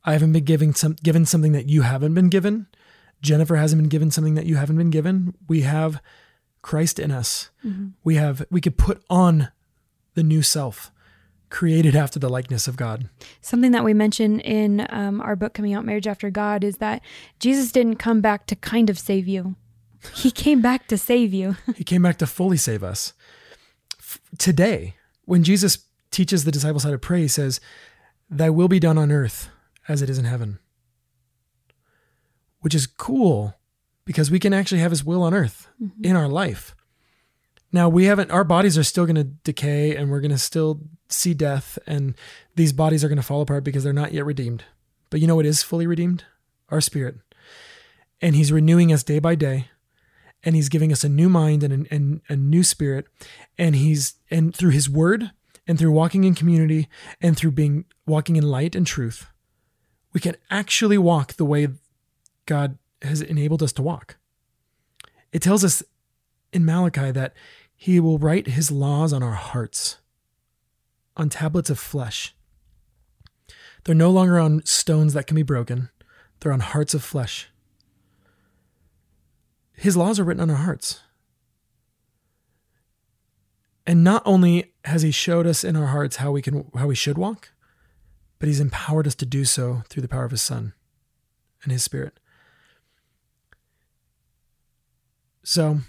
[0.05, 2.67] I haven't been giving some given something that you haven't been given.
[3.21, 5.33] Jennifer hasn't been given something that you haven't been given.
[5.47, 6.01] We have
[6.61, 7.49] Christ in us.
[7.65, 7.89] Mm-hmm.
[8.03, 9.49] We have we could put on
[10.15, 10.91] the new self,
[11.49, 13.09] created after the likeness of God.
[13.41, 17.01] Something that we mention in um, our book coming out, Marriage After God, is that
[17.39, 19.55] Jesus didn't come back to kind of save you.
[20.15, 21.55] He came back to save you.
[21.75, 23.13] he came back to fully save us.
[23.99, 24.95] F- today,
[25.25, 25.79] when Jesus
[26.11, 27.59] teaches the disciples how to pray, he says,
[28.29, 29.49] Thy will be done on earth
[29.87, 30.59] as it is in heaven.
[32.61, 33.55] Which is cool
[34.05, 36.05] because we can actually have his will on earth Mm-hmm.
[36.05, 36.75] in our life.
[37.75, 40.79] Now, we haven't, our bodies are still going to decay and we're going to still
[41.09, 42.15] see death, and
[42.55, 44.63] these bodies are going to fall apart because they're not yet redeemed.
[45.09, 46.23] But you know what is fully redeemed?
[46.69, 47.17] Our spirit.
[48.21, 49.71] And he's renewing us day by day
[50.41, 53.07] and he's giving us a new mind and, and a new spirit
[53.57, 55.31] and he's and through his word
[55.67, 56.87] and through walking in community
[57.19, 59.27] and through being walking in light and truth
[60.13, 61.67] we can actually walk the way
[62.45, 64.17] god has enabled us to walk
[65.33, 65.83] it tells us
[66.53, 67.33] in malachi that
[67.75, 69.97] he will write his laws on our hearts
[71.17, 72.33] on tablets of flesh
[73.83, 75.89] they're no longer on stones that can be broken
[76.39, 77.49] they're on hearts of flesh
[79.77, 81.01] his laws are written on our hearts.
[83.85, 86.95] And not only has he showed us in our hearts how we can how we
[86.95, 87.51] should walk,
[88.39, 90.73] but he's empowered us to do so through the power of his son
[91.63, 92.19] and his spirit.
[95.43, 95.79] So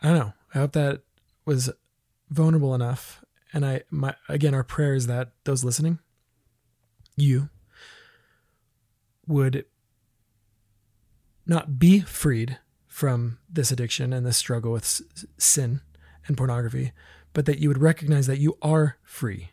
[0.00, 0.32] I don't know.
[0.54, 1.02] I hope that
[1.44, 1.70] was
[2.28, 3.24] vulnerable enough.
[3.52, 5.98] And I my again our prayer is that those listening,
[7.16, 7.48] you
[9.26, 9.64] would
[11.46, 15.02] not be freed from this addiction and this struggle with s-
[15.38, 15.80] sin
[16.26, 16.92] and pornography,
[17.32, 19.50] but that you would recognize that you are free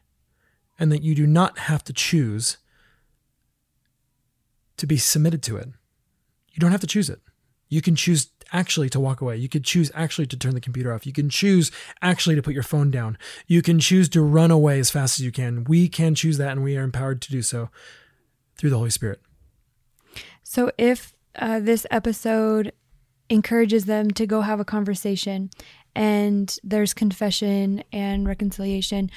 [0.79, 2.57] and that you do not have to choose
[4.77, 5.69] to be submitted to it.
[6.51, 7.21] You don't have to choose it.
[7.69, 9.37] You can choose actually to walk away.
[9.37, 11.05] You could choose actually to turn the computer off.
[11.05, 11.71] You can choose
[12.01, 13.17] actually to put your phone down.
[13.47, 15.63] You can choose to run away as fast as you can.
[15.63, 17.69] We can choose that, and we are empowered to do so
[18.57, 19.21] through the Holy Spirit.
[20.43, 22.71] So if uh, this episode
[23.29, 25.49] encourages them to go have a conversation
[25.95, 29.09] and there's confession and reconciliation,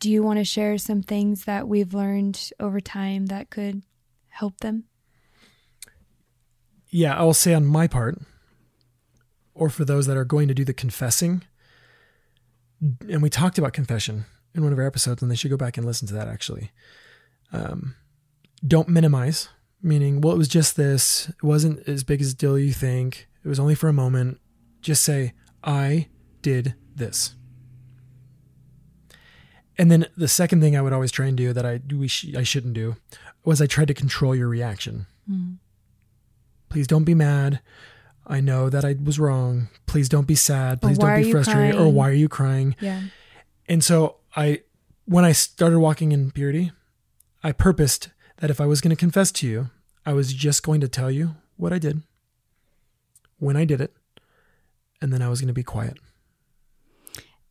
[0.00, 3.82] do you want to share some things that we've learned over time that could
[4.28, 4.84] help them?
[6.88, 8.18] Yeah, I will say on my part,
[9.54, 11.42] or for those that are going to do the confessing,
[13.08, 14.24] and we talked about confession
[14.54, 16.70] in one of our episodes, and they should go back and listen to that actually.
[17.52, 17.94] Um,
[18.66, 19.48] don't minimize,
[19.82, 21.28] meaning, well, it was just this.
[21.28, 23.28] It wasn't as big as a deal you think.
[23.44, 24.40] It was only for a moment.
[24.80, 26.08] Just say, I
[26.42, 27.34] did this.
[29.76, 32.34] And then the second thing I would always try and do that I we sh-
[32.36, 32.96] I shouldn't do
[33.44, 35.06] was I tried to control your reaction.
[35.30, 35.56] Mm.
[36.68, 37.60] Please don't be mad.
[38.26, 39.68] I know that I was wrong.
[39.86, 40.80] Please don't be sad.
[40.80, 41.78] Please don't be frustrated.
[41.78, 42.74] Or why are you crying?
[42.80, 43.02] Yeah.
[43.68, 44.62] And so I,
[45.04, 46.72] when I started walking in purity,
[47.42, 48.08] I purposed
[48.38, 49.70] that if I was going to confess to you,
[50.06, 52.02] I was just going to tell you what I did,
[53.38, 53.94] when I did it,
[55.00, 55.98] and then I was going to be quiet.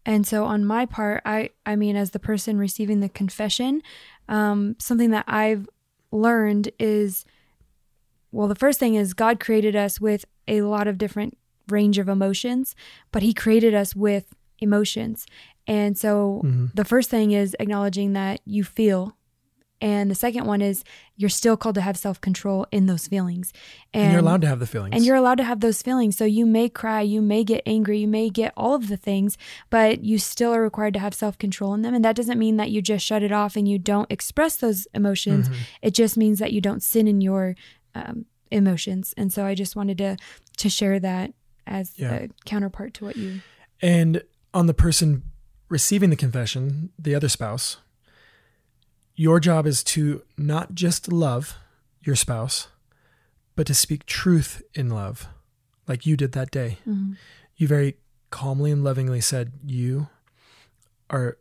[0.06, 3.82] And so on my part, I I mean as the person receiving the confession,
[4.28, 5.70] um, something that I've
[6.12, 7.26] learned is
[8.32, 11.38] well, the first thing is God created us with a lot of different
[11.70, 12.76] range of emotions,
[13.12, 15.26] but he created us with emotions.
[15.68, 16.74] And so Mhm.
[16.76, 19.16] the first thing is acknowledging that you feel.
[19.82, 20.84] And the second one is
[21.18, 23.52] you're still called to have self control in those feelings.
[23.94, 24.94] And, you're allowed to have the feelings.
[24.96, 26.16] And you're allowed to have those feelings.
[26.16, 29.38] So you may cry, you may get angry, you may get all of the things,
[29.70, 31.94] but you still are required to have self control in them.
[31.94, 34.88] And that doesn't mean that you just shut it off and you don't express those
[34.94, 35.50] emotions.
[35.50, 35.56] Mhm.
[35.82, 37.56] It just means that you don't sin in your
[37.96, 39.14] um, emotions.
[39.18, 40.18] And so I just wanted to
[40.58, 41.34] to share that
[41.66, 42.14] as Yeah.
[42.14, 43.42] a counterpart to what you.
[43.82, 44.24] And
[44.54, 45.24] on the person
[45.70, 47.78] receiving the confession, the other spouse,
[49.16, 51.58] your job is to not just love
[52.02, 52.68] your spouse,
[53.56, 55.28] but to speak truth in love,
[55.88, 56.80] like you did that day.
[56.88, 57.18] Mhm.
[57.56, 57.98] You very
[58.30, 60.08] calmly and lovingly said, You
[61.10, 61.38] are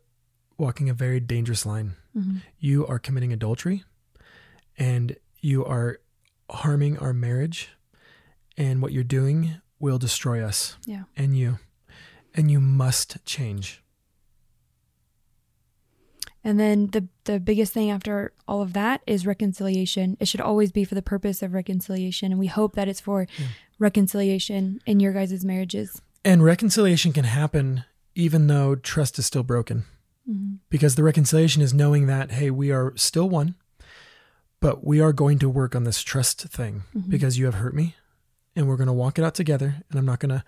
[0.59, 1.95] walking a very dangerous line.
[2.17, 2.43] Mhm.
[2.59, 3.85] You are committing adultery
[4.79, 5.99] and you are
[6.51, 7.71] harming our marriage.
[8.57, 11.05] And what you're doing will destroy us Yeah.
[11.17, 11.59] and you.
[12.35, 13.83] And you must change.
[16.45, 20.17] And then the the biggest thing after all of that is reconciliation.
[20.19, 23.29] It should always be for the purpose of reconciliation, and we hope that it's for
[23.39, 23.47] Yeah.
[23.79, 26.03] reconciliation in your guys' marriages.
[26.25, 27.85] And reconciliation can happen
[28.17, 29.85] even though trust is still broken.
[30.29, 30.59] Mhm.
[30.69, 33.55] Because the reconciliation is knowing that, hey, we are still one,
[34.63, 37.11] but we are going to work on this trust thing Mhm.
[37.11, 37.97] because you have hurt me
[38.55, 39.83] and we're going to walk it out together.
[39.91, 40.45] And I'm not going to,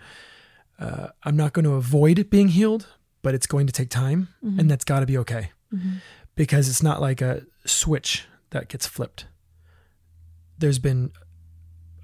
[0.79, 2.87] uh, I'm not going to avoid being healed,
[3.23, 4.61] but it's going to take time Mhm.
[4.61, 6.01] and that's got to be okay Mhm.
[6.37, 9.27] because it's not like a switch that gets flipped.
[10.59, 11.11] There's been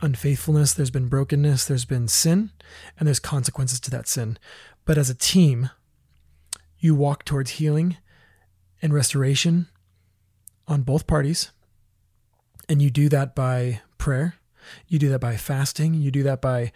[0.03, 2.51] unfaithfulness, there's been brokenness, there's been sin,
[2.99, 4.37] and there's consequences to that sin.
[4.85, 5.71] But as a team,
[6.79, 7.99] you walk towards healing
[8.83, 9.69] and restoration
[10.67, 11.53] on both parties.
[12.71, 14.37] And you do that by prayer,
[14.87, 16.71] you do that by fasting, you do that by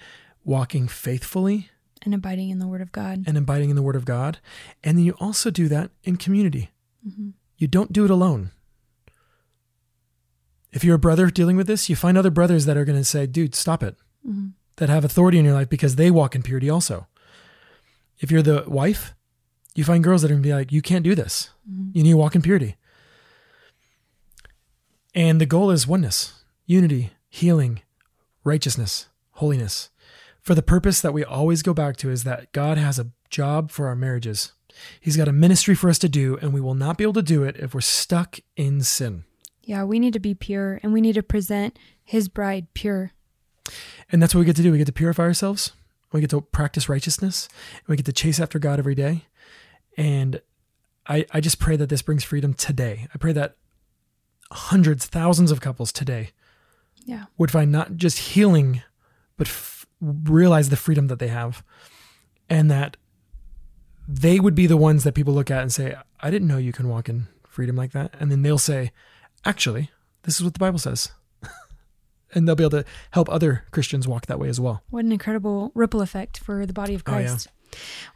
[0.45, 1.71] walking faithfully
[2.03, 3.23] and abiding in the Word of God.
[3.27, 4.39] and abiding in the Word of God.
[4.83, 6.71] And then you also do that in community.
[7.09, 7.35] Mhm.
[7.57, 8.51] You don't do it alone.
[10.73, 13.05] If you're a brother dealing with this, you find other brothers that are going to
[13.05, 13.97] say, dude, stop it,
[14.29, 14.53] Mhm.
[14.77, 17.07] that have authority in your life because they walk in purity also.
[18.19, 19.15] If you're the wife,
[19.77, 21.51] you find girls that are going to be like, you can't do this.
[21.71, 21.91] Mhm.
[21.95, 22.75] You need to walk in purity.
[25.15, 27.83] And the goal is oneness, unity, healing,
[28.43, 29.91] righteousness, holiness.
[30.41, 33.71] For the purpose that we always go back to is that God has a job
[33.71, 34.53] for our marriages.
[35.01, 37.23] He's got a ministry for us to do, and we will not be able to
[37.23, 39.25] do it if we're stuck in sin.
[39.63, 43.13] Yeah, we need to be pure, and we need to present His bride pure.
[44.11, 44.73] And that's what we get to do.
[44.73, 45.73] We get to purify ourselves.
[46.13, 47.49] We get to practice righteousness.
[47.79, 49.27] And we get to chase after God every day.
[49.97, 50.43] And
[51.07, 53.09] I, I just pray that this brings freedom today.
[53.15, 53.57] I pray that
[54.55, 56.31] hundreds, thousands of couples today
[57.05, 57.25] Yeah.
[57.37, 58.83] would find not just healing,
[59.37, 61.63] but f- realize the freedom that they have.
[62.49, 62.97] And that
[64.07, 66.73] they would be the ones that people look at and say, I didn't know you
[66.73, 68.15] can walk in freedom like that.
[68.21, 68.93] And then they'll say,
[69.45, 69.91] actually,
[70.25, 71.11] this is what the Bible says.
[72.35, 74.83] and they'll be able to help other Christians walk that way as well.
[74.91, 77.27] What an incredible ripple effect for the body of Oh, yeah.
[77.29, 77.49] Christ.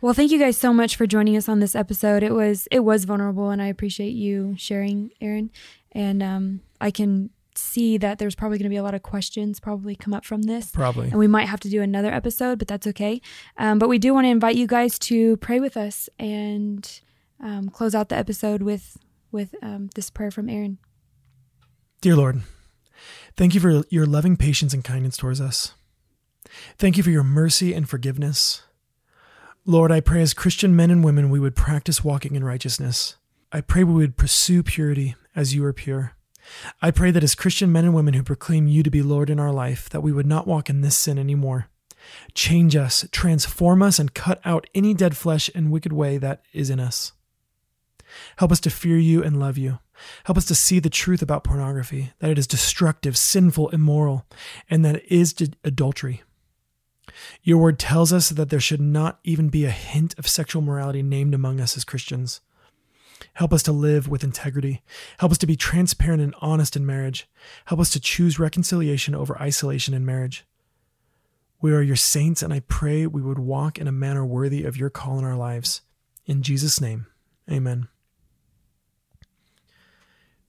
[0.01, 2.23] Well, thank you guys so much for joining us on this episode.
[2.23, 5.51] It was it was vulnerable, and I appreciate you sharing, Aaron.
[5.99, 9.59] And um, I can see that there's probably going to be a lot of questions
[9.59, 10.71] probably come up from this.
[10.71, 11.09] Probably.
[11.09, 13.21] And we might have to do another episode, but that's okay.
[13.57, 17.01] Um, but we do want to invite you guys to pray with us and
[17.43, 18.97] um, close out the episode with
[19.33, 20.79] with um, this prayer from Aaron.
[22.01, 22.43] Dear Lord,
[23.37, 25.75] thank you for your loving patience and kindness towards us.
[26.79, 28.63] Thank you for your mercy and forgiveness.
[29.67, 33.17] Lord, I pray as Christian men and women we would practice walking in righteousness.
[33.51, 36.15] I pray we would pursue purity as you are pure.
[36.83, 39.39] I pray that as Christian men and women who proclaim you to be Lord in
[39.39, 41.69] our life, that we would not walk in this sin anymore.
[42.35, 46.71] Change us, transform us, and cut out any dead flesh and wicked way that is
[46.71, 47.13] in us.
[48.39, 49.79] Help us to fear you and love you.
[50.25, 54.27] Help us to see the truth about pornography, that it is destructive, sinful, immoral,
[54.69, 56.23] and that it is adultery.
[57.43, 61.03] Your word tells us that there should not even be a hint of sexual morality
[61.03, 62.41] named among us as Christians.
[63.35, 64.83] Help us to live with integrity.
[65.19, 67.29] Help us to be transparent and honest in marriage.
[67.67, 70.45] Help us to choose reconciliation over isolation in marriage.
[71.61, 74.77] We are your saints, and I pray we would walk in a manner worthy of
[74.77, 75.81] your call in our lives.
[76.27, 77.07] In Jesus' name,
[77.51, 77.89] amen.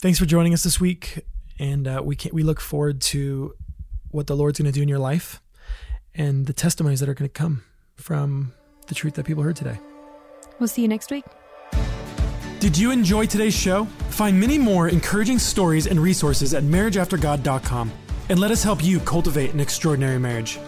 [0.01, 1.26] Thanks for joining us this week,
[1.57, 3.55] and uh, we can, we look forward to
[4.11, 5.41] what the Lord's going to do in your life
[6.13, 7.63] and the testimonies that are going to come
[7.95, 8.53] from
[8.88, 9.80] the truth that people heard today.
[10.59, 11.26] We'll see you next week.
[12.60, 13.86] Did you enjoy today's show?
[14.10, 17.89] Find many more encouraging stories and resources at marriageaftergod.com
[18.28, 20.60] and let us help you cultivate an extraordinary marriage.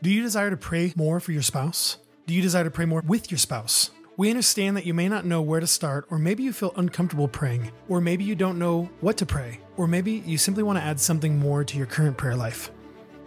[0.00, 1.96] Do you desire to pray more for your spouse?
[2.28, 3.90] Do you desire to pray more with your spouse?
[4.16, 7.26] We understand that you may not know where to start, or maybe you feel uncomfortable
[7.26, 10.84] praying, or maybe you don't know what to pray, or maybe you simply want to
[10.84, 12.70] add something more to your current prayer life.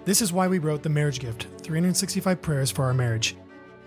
[0.05, 3.35] This is why we wrote The Marriage Gift 365 Prayers for Our Marriage.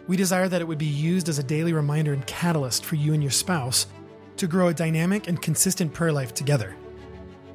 [0.08, 3.14] We desire that it would be used as a daily reminder and catalyst for you
[3.14, 3.86] and your spouse
[4.38, 6.74] to grow a dynamic and consistent prayer life together.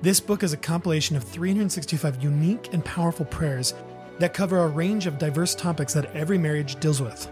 [0.02, 3.74] This book is a compilation of 365 unique and powerful prayers
[4.20, 7.30] that cover a range of diverse topics that every marriage deals with.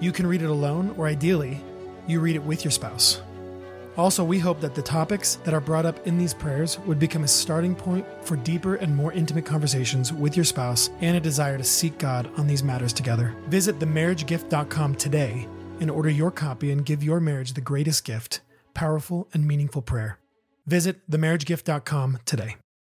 [0.00, 1.62] You can read it alone, or ideally,
[2.08, 3.22] you read it with your spouse.
[3.98, 7.24] Also, we hope that the topics that are brought up in these prayers would become
[7.24, 11.58] a starting point for deeper and more intimate conversations with your spouse and a desire
[11.58, 13.34] to seek God on these matters together.
[13.48, 15.48] Visit themarriagegift.com today
[15.80, 18.40] and order your copy and give your marriage the greatest gift
[18.72, 20.20] powerful and meaningful prayer.
[20.64, 22.54] Visit themarriagegift.com today.